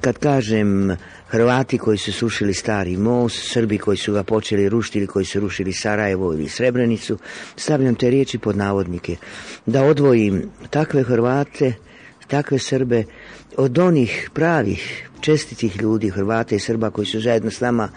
[0.00, 0.96] Kad kažem
[1.28, 5.40] Hrvati koji su srušili stari most, Srbi koji su ga počeli rušiti ili koji su
[5.40, 7.18] rušili Sarajevo ili Srebrenicu,
[7.56, 9.16] stavljam te riječi pod navodnike.
[9.66, 11.72] Da odvojim takve Hrvate,
[12.26, 13.04] takve Srbe
[13.56, 17.88] od onih pravih, čestitih ljudi, Hrvata i Srba koji su zajedno s nama,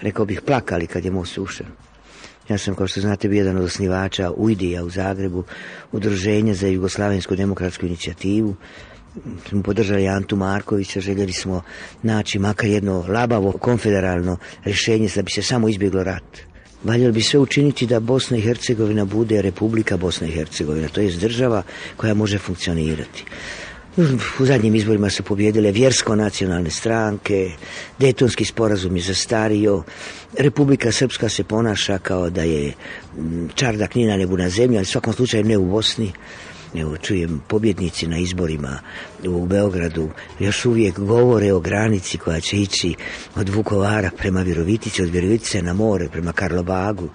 [0.00, 1.66] rekao bih, plakali kad je most srušen.
[2.48, 5.44] Ja sam, kao što znate, bio jedan od osnivača UIDija u Zagrebu,
[5.92, 8.56] udruženja za Jugoslavensku demokratsku inicijativu,
[9.48, 11.62] smo podržali Antu Markovića, željeli smo
[12.02, 16.38] naći makar jedno labavo konfederalno rješenje da bi se samo izbjeglo rat.
[16.84, 21.12] Valjalo bi sve učiniti da Bosna i Hercegovina bude Republika Bosna i Hercegovina, to je
[21.12, 21.62] država
[21.96, 23.24] koja može funkcionirati.
[24.38, 27.50] U zadnjim izborima su pobjedile vjersko-nacionalne stranke,
[27.98, 29.82] detonski sporazum je zastario,
[30.38, 32.72] Republika Srpska se ponaša kao da je
[33.54, 36.12] čardak ni na nebu na zemlji, ali u svakom slučaju ne u Bosni.
[36.74, 38.78] Evo, čujem pobjednici na izborima
[39.26, 40.08] u Beogradu
[40.38, 42.94] još uvijek govore o granici koja će ići
[43.36, 47.08] od Vukovara prema Virovitici, od Virovitice na more prema Karlobagu.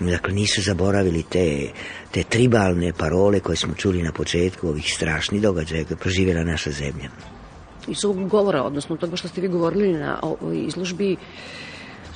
[0.00, 1.70] Dakle, nisu zaboravili te,
[2.10, 7.08] te tribalne parole koje smo čuli na početku ovih strašnih događaja koje proživjela naša zemlja.
[7.88, 11.16] Iz ovog govora, odnosno toga što ste vi govorili na ovoj izložbi,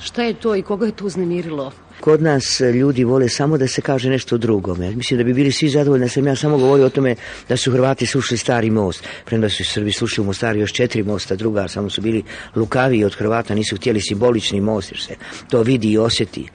[0.01, 1.71] šta je to i koga je to uznemirilo?
[2.01, 4.91] Kod nas ljudi vole samo da se kaže nešto drugome.
[4.91, 7.15] Mislim da bi bili svi zadovoljni da sam ja samo govorio o tome
[7.49, 9.03] da su Hrvati slušali stari most.
[9.25, 12.23] Premda su Srbi slušali u Mostaru još četiri mosta, druga, samo su bili
[12.55, 15.15] lukaviji od Hrvata, nisu htjeli simbolični most, jer se
[15.49, 16.47] to vidi i osjeti.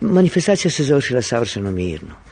[0.00, 2.27] Manifestacija se završila savršeno mirno.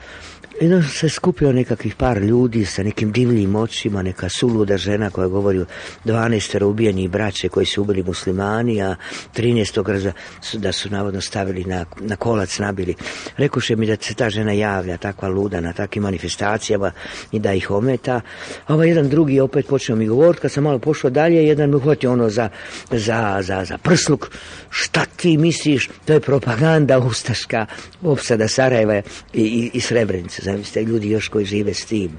[0.61, 5.59] Jedno se skupio nekakvih par ljudi sa nekim divljim očima, neka suluda žena koja govori
[5.61, 5.67] o
[6.05, 8.97] 12 ubijenih braće koji su ubili muslimani, a
[9.35, 12.95] 13 su, da su navodno stavili na, na kolac nabili.
[13.37, 16.93] Rekuše mi da se ta žena javlja takva luda na takvim manifestacijama
[17.33, 18.21] i da ih ometa.
[18.67, 21.77] A ovaj jedan drugi opet počeo mi govoriti, kad sam malo pošao dalje, jedan mi
[21.77, 22.49] uhvatio ono za,
[22.91, 24.31] za, za, za prsluk.
[24.71, 25.91] Šta ti misliš?
[26.05, 27.67] To je propaganda ustaška
[28.03, 29.03] opsada Sarajeva i,
[29.35, 32.11] i, i Srebrenice zamislite, ljudi još koji žive s tim.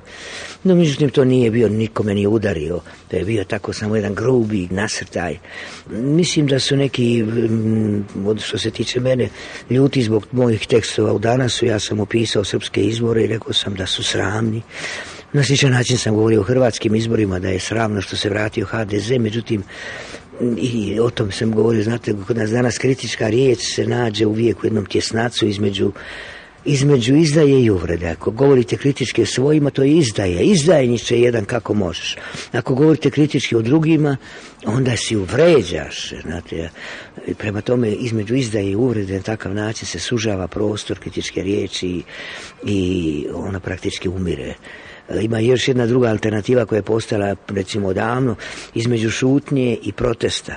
[0.64, 4.68] No, međutim, to nije bio, nikome nije udario, to je bio tako samo jedan grubi
[4.72, 5.38] nasrtaj.
[5.90, 9.30] Mislim da su neki, mm, od što se tiče mene,
[9.70, 13.86] ljuti zbog mojih tekstova u danasu, ja sam opisao srpske izbore i rekao sam da
[13.86, 14.62] su sramni.
[15.34, 19.12] Na sličan način sam govorio o hrvatskim izborima, da je sramno što se vratio HDZ,
[19.20, 19.64] međutim,
[20.58, 24.66] i o tom sam govorio, znate, kod nas danas kritička riječ se nađe uvijek u
[24.66, 25.92] jednom tjesnacu između
[26.68, 28.08] između izdaje i uvrede.
[28.08, 30.46] Ako govorite kritički o svojima, to je izdaje.
[30.46, 32.16] Izdajniče jedan kako možeš.
[32.52, 34.18] Ako govorite kritički o drugima,
[34.66, 36.14] onda si uvređaš.
[36.22, 36.70] Znate,
[37.38, 42.04] prema tome, između izdaje i uvrede na takav način se sužava prostor kritičke riječi i,
[42.64, 44.54] i ona praktički umire.
[45.22, 48.36] Ima još jedna druga alternativa koja je postala recimo davno
[48.76, 50.56] između šutnje i protesta.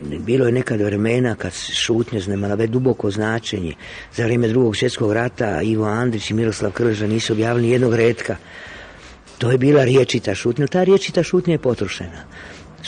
[0.00, 3.74] Bilo je nekad vremena kad šutnje znamala već duboko značenje.
[4.14, 8.36] Za vrijeme drugog svjetskog rata Ivo Andrić i Miroslav Krleža nisu objavili jednog redka.
[9.38, 10.66] To je bila riječita šutnja.
[10.66, 12.24] Ta riječita šutnja je potrošena.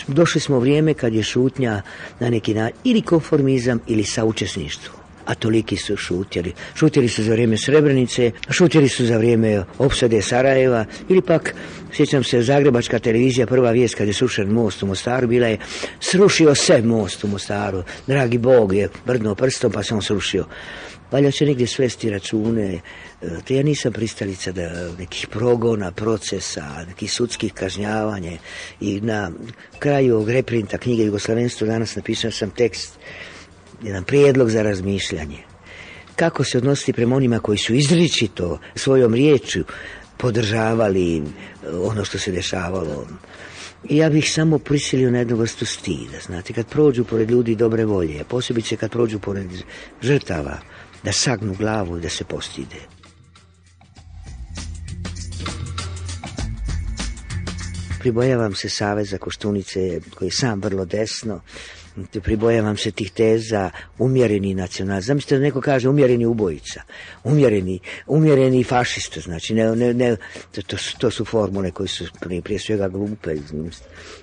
[0.07, 1.83] Došli smo u vrijeme kad je šutnja
[2.21, 6.53] na neki način ili konformizam ili saučesništvo a toliki su šutjeli.
[6.75, 11.55] Šutjeli su za vrijeme Srebrenice, šutjeli su za vrijeme opsade Sarajeva ili pak,
[11.93, 15.59] sjećam se, Zagrebačka televizija, prva vijest kad je srušen most u Mostaru, bila je
[16.01, 17.83] srušio se most u Mostaru.
[18.07, 20.47] Dragi Bog je brdno prstom pa se on srušio.
[21.13, 22.81] Valja će negdje svesti račune,
[23.45, 28.33] te ja nisam pristalica da nekih progona, procesa, nekih sudskih kažnjavanja
[28.81, 29.31] i na
[29.79, 32.99] kraju ovog reprinta knjige Jugoslavenstvo danas napisao sam tekst
[33.85, 35.39] jedan prijedlog za razmišljanje.
[36.17, 39.65] Kako se odnositi prema onima koji su izričito svojom riječju
[40.17, 41.23] podržavali
[41.73, 43.07] ono što se dešavalo.
[43.91, 48.21] Ja bih samo prisilio na jednu vrstu stida, znate, kad prođu pored ljudi dobre volje,
[48.21, 49.47] a posebice kad prođu pored
[50.03, 50.59] žrtava,
[51.03, 52.95] da sagnu glavu i da se postide.
[58.05, 61.41] pribojavam se Saveza Koštunice koji je sam vrlo desno,
[62.23, 65.01] pribojavam se tih teza umjereni nacional.
[65.01, 66.83] Zamislite da neko kaže umjereni ubojica,
[67.25, 70.17] umjereni, umjereni fašista, znači ne, ne, ne,
[70.67, 73.35] to, su, to su formule koje su prije, svega glupe.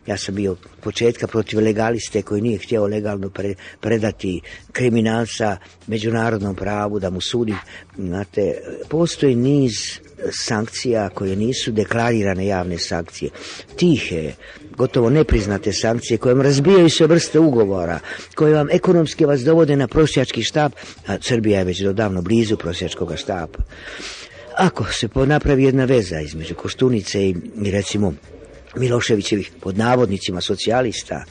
[0.07, 4.41] Ja sam bio početka protiv legaliste koji nije htio legalno pre, predati
[4.71, 5.57] kriminalca
[5.87, 7.55] međunarodnom pravu da mu sudi.
[7.97, 9.99] Znate, postoji niz
[10.31, 13.31] sankcija koje nisu deklarirane javne sankcije.
[13.75, 14.33] Tihe,
[14.77, 17.99] gotovo nepriznate sankcije koje vam razbijaju sve vrste ugovora,
[18.35, 20.71] koje vam ekonomski vas dovode na prosjački štab,
[21.07, 23.59] a Srbija je već dodavno blizu prosjačkog štaba.
[24.57, 28.13] Ako se napravi jedna veza između Koštunice i, i recimo
[28.75, 31.23] Miloševićevih pod navodnicima socijalista,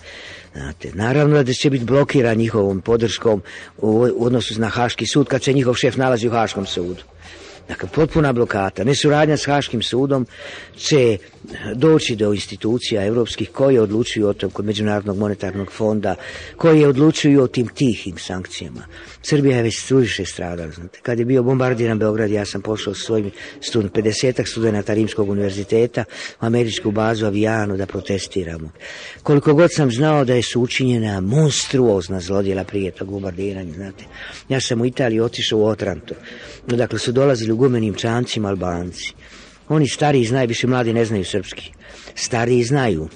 [0.54, 3.42] Znate, naravno da će biti blokiran njihovom podrškom
[3.78, 7.02] u odnosu na Haški sud kad se njihov šef nalazi u Haškom sudu.
[7.68, 10.26] Dakle, potpuna blokata, nesuradnja s Haškim sudom
[10.76, 11.18] će
[11.74, 16.14] doći do institucija evropskih koje odlučuju o tom kod Međunarodnog monetarnog fonda,
[16.56, 18.86] koje odlučuju o tim tihim sankcijama.
[19.22, 20.70] Srbija je već suviše stradala.
[20.70, 20.98] Znate.
[21.02, 23.30] Kad je bio bombardiran Beograd, ja sam pošao s svojim
[23.60, 26.04] student, 50 studenta Rimskog univerziteta
[26.42, 28.70] u američku bazu Avijanu da protestiramo.
[29.22, 34.04] Koliko god sam znao da je su učinjena monstruozna zlodjela prije tog bombardiranja, znate.
[34.48, 36.14] Ja sam u Italiji otišao u Otranto.
[36.66, 39.12] Dakle, su dolazili u gumenim čancima Albanci.
[39.68, 41.72] Oni stariji znaju, više mladi ne znaju srpski.
[42.14, 43.08] Stariji znaju.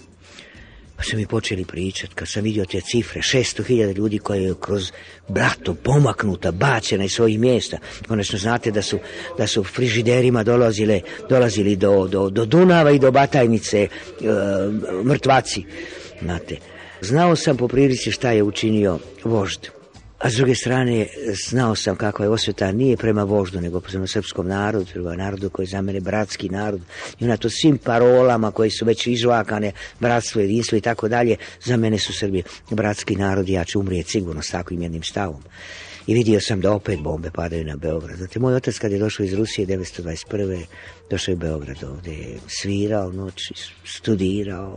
[0.97, 4.93] Pa su mi počeli pričat, kad sam vidio te cifre, 600.000 ljudi koje je kroz
[5.29, 7.79] brato pomaknuta, bačena iz svojih mjesta.
[8.09, 8.99] Konačno znate da su,
[9.39, 13.89] da su frižiderima dolazile, dolazili do, do, do Dunava i do Batajnice e,
[15.05, 15.65] mrtvaci.
[16.23, 16.57] Znate,
[17.01, 19.74] znao sam po prilici šta je učinio vožd.
[20.25, 21.07] A s druge strane,
[21.49, 25.65] znao sam kakva je osveta nije prema voždu, nego prema srpskom narodu, prema narodu koji
[25.65, 26.81] je za mene bratski narod.
[27.21, 31.77] I ona to svim parolama koji su već izvakane, bratstvo, jedinstvo i tako dalje, za
[31.77, 35.43] mene su Srbi bratski narod i ja ću umrijeti sigurno s takvim jednim stavom.
[36.07, 38.17] I vidio sam da opet bombe padaju na Beograd.
[38.17, 40.65] Znate, moj otac kad je došao iz Rusije 1921.
[41.11, 42.17] došao je u Beograd ovde,
[42.49, 43.55] svirao noći,
[43.85, 44.77] studirao,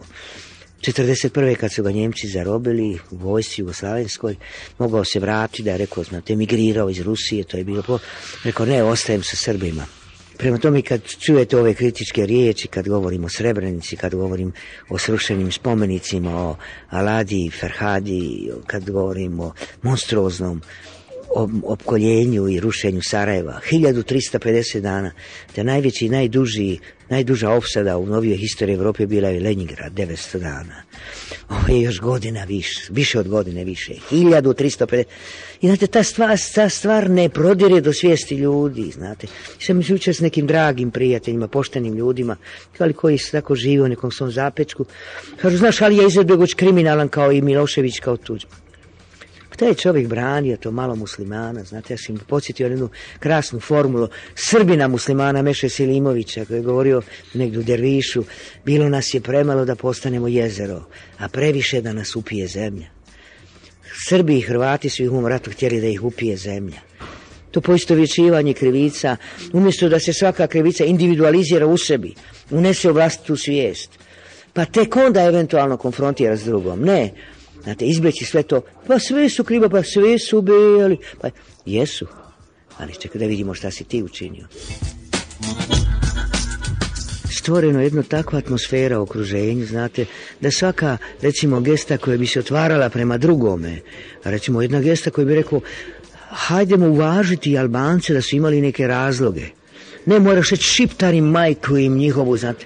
[0.81, 1.55] 41.
[1.55, 4.35] kad su ga Njemci zarobili u vojsci Jugoslavenskoj,
[4.79, 7.99] mogao se vratiti da je rekao, znate, emigrirao iz Rusije, to je bilo po...
[8.43, 9.85] Rekao, ne, ostajem sa Srbima.
[10.37, 14.53] Prema tome, kad čujete ove kritičke riječi, kad govorim o Srebrenici, kad govorim
[14.89, 16.55] o srušenim spomenicima, o
[16.89, 20.61] Aladi, Ferhadi, kad govorim o monstruoznom
[21.63, 23.59] opkoljenju i rušenju Sarajeva.
[23.71, 25.11] 1350 dana.
[25.55, 26.79] Te najveći i najduži,
[27.09, 30.83] najduža opsada u novijoj historiji Evrope bila je Leningrad, 900 dana.
[31.49, 33.93] Ovo je još godina više, više od godine više.
[34.11, 35.03] 1350.
[35.61, 39.27] I znate, ta stvar, ta stvar ne prodire do svijesti ljudi, znate.
[39.59, 42.35] Sam se s nekim dragim prijateljima, poštenim ljudima,
[42.79, 44.85] ali koji se tako žive u nekom svom zapečku.
[45.41, 48.66] Kažu, znaš, ali je Izetbegović kriminalan kao i Milošević kao Tuđman.
[49.57, 52.89] Taj je čovjek branio to malo muslimana, znate, ja sam podsjetio jednu
[53.19, 57.01] krasnu formulu Srbina muslimana Meše Silimovića koji je govorio
[57.33, 58.23] negdje u Dervišu,
[58.65, 60.83] bilo nas je premalo da postanemo jezero,
[61.17, 62.87] a previše da nas upije zemlja.
[64.07, 66.79] Srbi i Hrvati su ih u ratu htjeli da ih upije zemlja.
[67.51, 69.17] To poistovjećivanje krivica,
[69.53, 72.13] umjesto da se svaka krivica individualizira u sebi,
[72.51, 73.89] unese u vlastitu svijest,
[74.53, 76.81] pa tek onda eventualno konfrontira s drugom.
[76.81, 77.13] Ne,
[77.67, 81.29] Znate, izbjeći sve to, pa sve su krivo, pa sve su bili, pa
[81.65, 82.07] jesu,
[82.77, 84.47] ali čekaj da vidimo šta si ti učinio.
[87.31, 90.05] Stvoreno jedno takva atmosfera u okruženju, znate,
[90.41, 93.79] da svaka, recimo, gesta koja bi se otvarala prema drugome,
[94.23, 95.61] recimo jedna gesta koja bi rekao,
[96.29, 99.45] hajdemo uvažiti Albance da su imali neke razloge.
[100.05, 102.65] Ne moraš reći šiptari majku im njihovu, znate,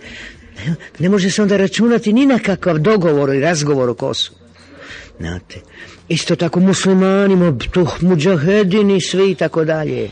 [0.99, 4.41] ne može se onda računati ni na kakav dogovor i razgovor o Kosovu.
[5.22, 5.60] Znate,
[6.10, 10.10] isto tako muslimanima, to muđahedini, svi i tako dalje.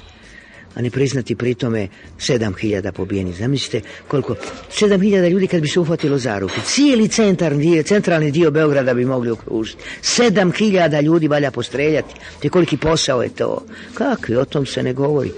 [0.76, 1.88] A ne priznati pritome
[2.18, 3.34] 7000 pobijeni.
[3.34, 4.36] Zamislite koliko,
[4.80, 6.62] 7000 ljudi kad bi se uhvatilo za ruke.
[6.66, 9.84] Cijeli centralni dio, centralni dio Beograda bi mogli okružiti.
[10.02, 12.16] 7000 ljudi valja postreljati.
[12.42, 13.66] Te koliki posao je to.
[13.94, 15.32] Kakvi, o tom se ne govori.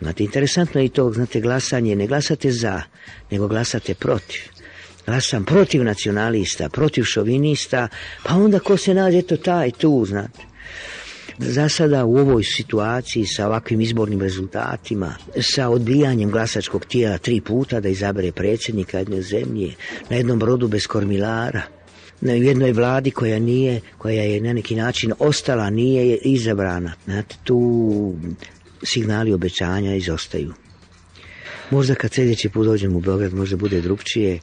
[0.00, 2.82] Znate, interesantno je i to, znate, glasanje, ne glasate za,
[3.30, 4.53] nego glasate protiv
[5.06, 7.88] glasam protiv nacionalista, protiv šovinista,
[8.24, 10.54] pa onda ko se nađe to taj tu, znate.
[11.38, 17.80] Za sada u ovoj situaciji sa ovakvim izbornim rezultatima, sa odbijanjem glasačkog tijela tri puta
[17.80, 19.74] da izabere predsjednika jedne zemlje,
[20.10, 21.62] na jednom brodu bez kormilara,
[22.20, 26.92] na jednoj vladi koja nije, koja je na neki način ostala, nije izabrana.
[27.04, 28.14] Znate, tu
[28.82, 30.52] signali obećanja izostaju.
[31.70, 34.40] Možda kad sljedeći put dođem u Beograd možda bude drugčije,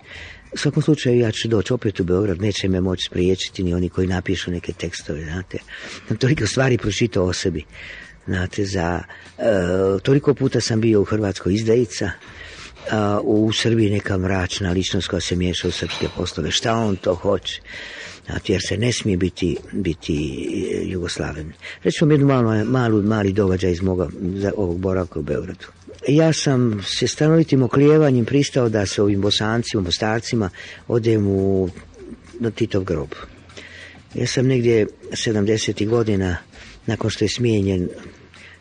[0.54, 3.90] U svakom slučaju ja ću doći opet u Beograd, neće me moći spriječiti ni oni
[3.90, 5.58] koji napišu neke tekstove, znate.
[6.08, 7.66] Sam toliko stvari pročitao o sebi.
[8.28, 9.04] Znate, za,
[9.38, 9.44] e,
[10.04, 12.12] toliko puta sam bio u Hrvatskoj izdajica,
[12.92, 16.52] a, u Srbiji neka mračna ličnost koja se miješa u srpske poslove.
[16.52, 17.62] Šta on to hoće?
[18.26, 20.16] Znate, jer se ne smije biti, biti
[20.74, 21.54] e, Jugoslaven.
[22.02, 25.66] Vam jednu malu, malu, mali događaj iz moga, za ovog boravka u Beogradu.
[26.08, 30.50] Ja sam se stanovitim oklijevanjem pristao da se ovim bosancima, mostarcima
[30.88, 31.70] odem u,
[32.40, 33.10] na Titov grob.
[34.16, 35.88] Ja sam negdje 70.
[35.88, 36.38] godina,
[36.86, 37.90] nakon što je smijenjen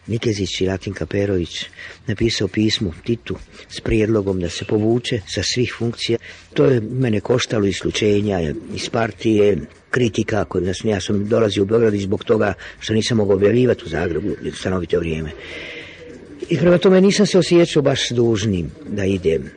[0.06, 1.64] Nikezić i Latinka Perović
[2.06, 3.36] napisao pismo Titu
[3.68, 6.18] s prijedlogom da se povuče sa svih funkcija.
[6.54, 8.40] To je mene koštalo isključenja
[8.74, 9.58] iz partije,
[9.90, 10.46] kritika,
[10.84, 15.30] ja sam dolazio u Beograd zbog toga što nisam mogao objavljivati u Zagrebu stanovito vrijeme.
[16.50, 19.50] I prema tome nisam se osjećao baš dužnim da idem.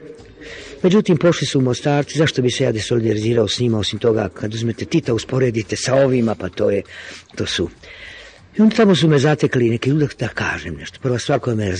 [0.83, 4.53] Međutim, pošli su u Mostarci, zašto bi se ja desolidarizirao s njima, osim toga, kad
[4.53, 6.81] uzmete Tita, usporedite sa ovima, pa to je,
[7.35, 7.69] to su
[8.57, 10.99] i onda tamo su me zatekli neki ljudi da kažem nešto.
[11.01, 11.73] Prva stvar koja me,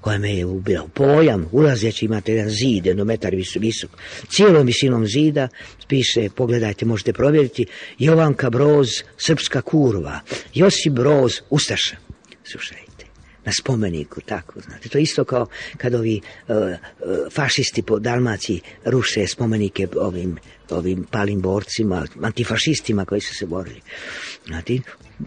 [0.00, 3.90] koja me je ubila pojam, ulazeći imate jedan zid, jedno metar visok,
[4.28, 5.48] cijelom visinom zida,
[5.88, 7.66] piše, pogledajte, možete provjeriti,
[7.98, 10.20] Jovanka Broz, Srpska kurva,
[10.54, 11.96] Josip Broz, Ustaša.
[12.44, 12.87] Slušajte,
[13.48, 14.88] na spomeniku, tako, znate.
[14.88, 15.46] To je isto kao
[15.76, 16.72] kad ovi uh, uh,
[17.32, 20.36] fašisti po Dalmaciji ruše spomenike ovim,
[20.72, 23.80] ovim palim borcima, antifašistima koji su se borili.
[24.46, 24.78] Znate,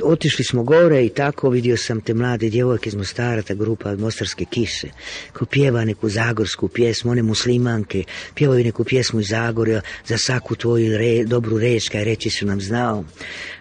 [0.03, 4.45] otišli smo gore i tako vidio sam te mlade djevojke iz Mostara, ta grupa Mostarske
[4.45, 4.87] kise,
[5.33, 8.03] ko pjeva neku zagorsku pjesmu, one muslimanke,
[8.35, 12.61] pjevaju neku pjesmu iz Zagorja za svaku tvoju re, dobru reč, kaj reći su nam
[12.61, 13.03] znao,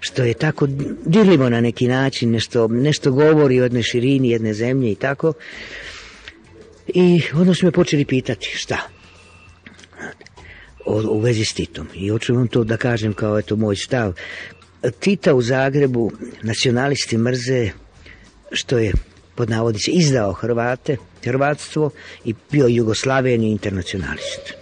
[0.01, 0.67] što je tako
[1.07, 5.33] dirljivo na neki način, nešto, nešto govori o jednoj širini jedne zemlje i tako.
[6.87, 8.79] I onda su me počeli pitati šta,
[10.91, 11.87] u vezi s Titom.
[11.95, 14.13] I hoću vam to da kažem kao eto moj stav.
[15.01, 16.11] Tita u Zagrebu
[16.43, 17.71] nacionalisti mrze
[18.53, 18.93] što je
[19.35, 21.91] pod navodice izdao Hrvate, Hrvatstvo
[22.25, 24.55] i bio Jugoslaven internacionalist.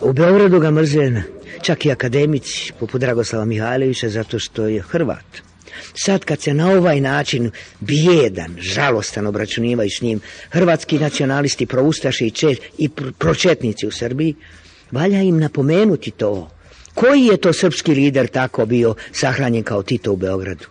[0.00, 1.22] U Beogradu ga mrze
[1.62, 5.46] čak i akademici poput Dragoslava Mihajlovića zato što je Hrvat.
[6.04, 7.50] Sad kad se na ovaj način
[7.80, 12.88] bijedan, žalostan obračunivaju s njim hrvatski nacionalisti, proustaši i, čet, i
[13.18, 14.34] pročetnici u Srbiji,
[14.90, 16.50] valja im napomenuti to
[16.94, 20.64] koji je to srpski lider tako bio sahranjen kao Tito u Beogradu?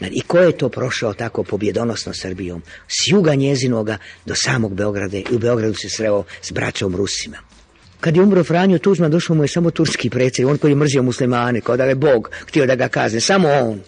[0.00, 2.62] I ko je to prošao tako pobjedonosno Srbijom?
[2.88, 3.96] S juga njezinoga
[4.26, 7.36] do samog Beograda i u Beogradu se sreo s braćom Rusima.
[8.00, 11.02] Kad je umro Franjo Tuđman, došao mu je samo turski predsjednik, on koji je mrzio
[11.02, 13.80] muslimane, kao da je Bog htio da ga kazne, samo on.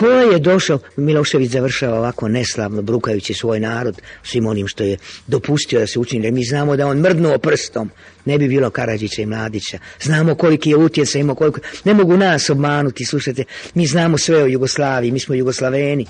[0.00, 4.96] Ko je došao, Milošević završava ovako neslavno, brukajući svoj narod, svim onim što je
[5.26, 7.90] dopustio da se učini, jer mi znamo da on mrdnuo prstom,
[8.24, 9.78] ne bi bilo Karadžića i Mladića.
[10.02, 11.60] Znamo koliki je utjecaj, imao koliko...
[11.84, 13.44] Ne mogu nas obmanuti, slušajte,
[13.74, 16.06] mi znamo sve o Jugoslaviji, mi smo Jugoslaveni.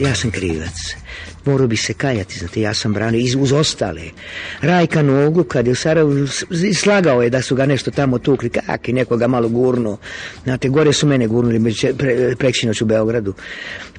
[0.00, 1.03] Ja sam krivac
[1.44, 4.02] morao bi se kajati, znate, ja sam branio iz, uz ostale.
[4.60, 6.26] Rajka Nogu, kad je u Sarajevu,
[6.74, 9.96] slagao je da su ga nešto tamo tukli, kak i nekoga malo gurno.
[10.44, 13.34] Znate, gore su mene gurnuli pre, preksinoć u Beogradu.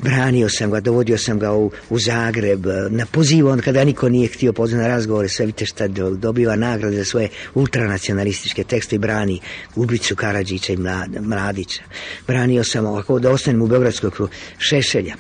[0.01, 4.27] Branio sam ga, dovodio sam ga u, u Zagreb, na pozivu, on kada niko nije
[4.27, 9.39] htio pozvati na razgovore, sve vidite šta dobiva nagrade za svoje ultranacionalističke tekste i brani
[9.76, 10.77] ubicu Karadžića i
[11.19, 11.84] Mladića.
[12.27, 14.11] Branio sam ovako da ostanem u Beogradskoj
[14.59, 15.15] Šešelja.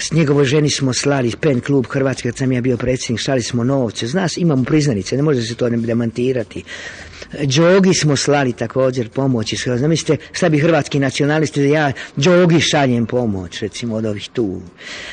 [0.00, 3.64] S njegovoj ženi smo slali pen klub Hrvatske, kad sam ja bio predsjednik, slali smo
[3.64, 4.06] novce.
[4.06, 6.64] Zna imamo priznanice, ne može se to ne demantirati.
[7.38, 9.80] Džogi smo slali također pomoć iz Hrvatske.
[9.80, 14.60] Zamislite šta bi hrvatski nacionalisti da ja Džogi šaljem pomoć, recimo od ovih tu.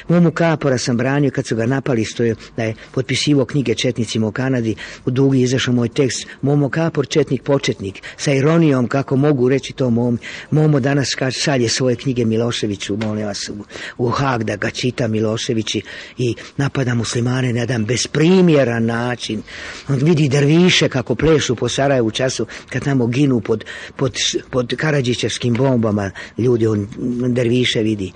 [0.07, 4.27] Momu Kapora sam branio kad su ga napali, što je da je potpisivo knjige Četnicima
[4.27, 4.75] u Kanadi.
[5.05, 9.89] U dugi izašao moj tekst Momo Kapor, Četnik početnik, sa ironijom kako mogu reći to
[9.89, 10.19] mom.
[10.51, 13.55] Momo danas kaže, šalje svoje knjige Miloševiću, molim vas, u,
[13.97, 15.81] u Hag da ga čita Miloševići
[16.17, 19.41] i napada muslimane na jedan besprimjeran način.
[19.87, 23.65] On vidi drviše kako plešu po Sarajevu u času kad tamo ginu pod,
[23.95, 24.15] pod,
[24.49, 26.87] pod Karadžićevskim bombama ljudi, on
[27.27, 28.11] derviše vidi.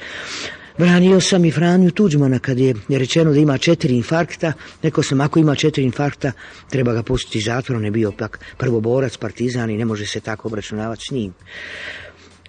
[0.78, 4.54] Branio sam i Franju Tuđmana kad je rečeno da ima četiri infarkta.
[4.82, 6.32] Rekao sam, ako ima četiri infarkta,
[6.70, 7.78] treba ga pustiti zatvor.
[7.78, 11.34] On je bio pak prvoborac, partizan i ne može se tako obračunavati s njim.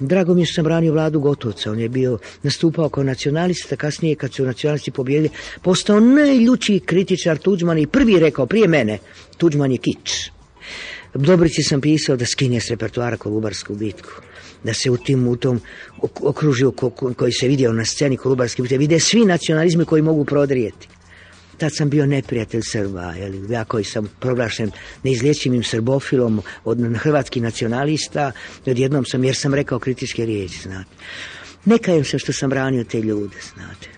[0.01, 1.71] Drago mi je što sam branio vladu Gotovca.
[1.71, 5.31] On je bio nastupao kao nacionalista, kasnije kad su nacionalisti pobjedili,
[5.63, 8.99] postao najljučiji kritičar Tuđmana i prvi rekao prije mene,
[9.37, 10.31] Tuđman je kič.
[11.15, 14.13] Dobrici sam pisao da skine s repertoara Kolubarsku bitku
[14.65, 15.61] da se u tim u tom
[16.21, 20.89] okružju ko, koji se vidio na sceni Kolubarske bitke vide svi nacionalizmi koji mogu prodrijeti.
[21.59, 24.71] Tad sam bio neprijatelj Srba, jeli, ja koji sam proglašen
[25.03, 28.33] neizlječivim srbofilom od hrvatski nacionalista,
[28.67, 30.91] odjednom sam, jer sam rekao kritičke riječi, znate.
[31.65, 33.89] Nekajem se što sam branio te ljude, znate.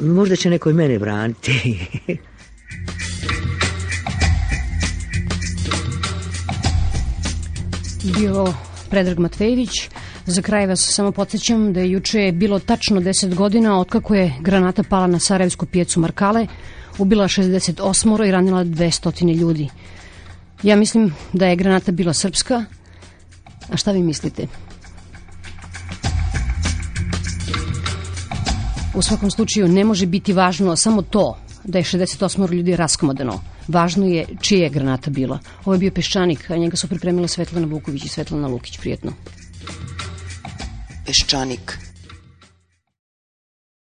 [0.00, 1.78] Možda će neko i mene braniti.
[8.04, 8.54] bio
[8.90, 9.70] Predrag Matvejević.
[10.26, 14.82] Za kraj vas samo podsjećam da je juče bilo tačno 10 godina otkako je granata
[14.82, 16.46] pala na Sarajevsku pijecu Markale,
[16.98, 19.68] ubila 68 i ranila 200 ljudi.
[20.62, 22.64] Ja mislim da je granata bila srpska,
[23.70, 24.46] a šta vi mislite?
[28.94, 33.53] U svakom slučaju ne može biti važno samo to da je 68 ljudi raskomodano.
[33.68, 35.38] Važno je čija je granata bila.
[35.64, 38.78] Ovo je bio Peščanik, a njega su pripremile Svetlana Vuković i Svetlana Lukić.
[38.78, 39.12] Prijetno.
[41.06, 41.83] Peščanik.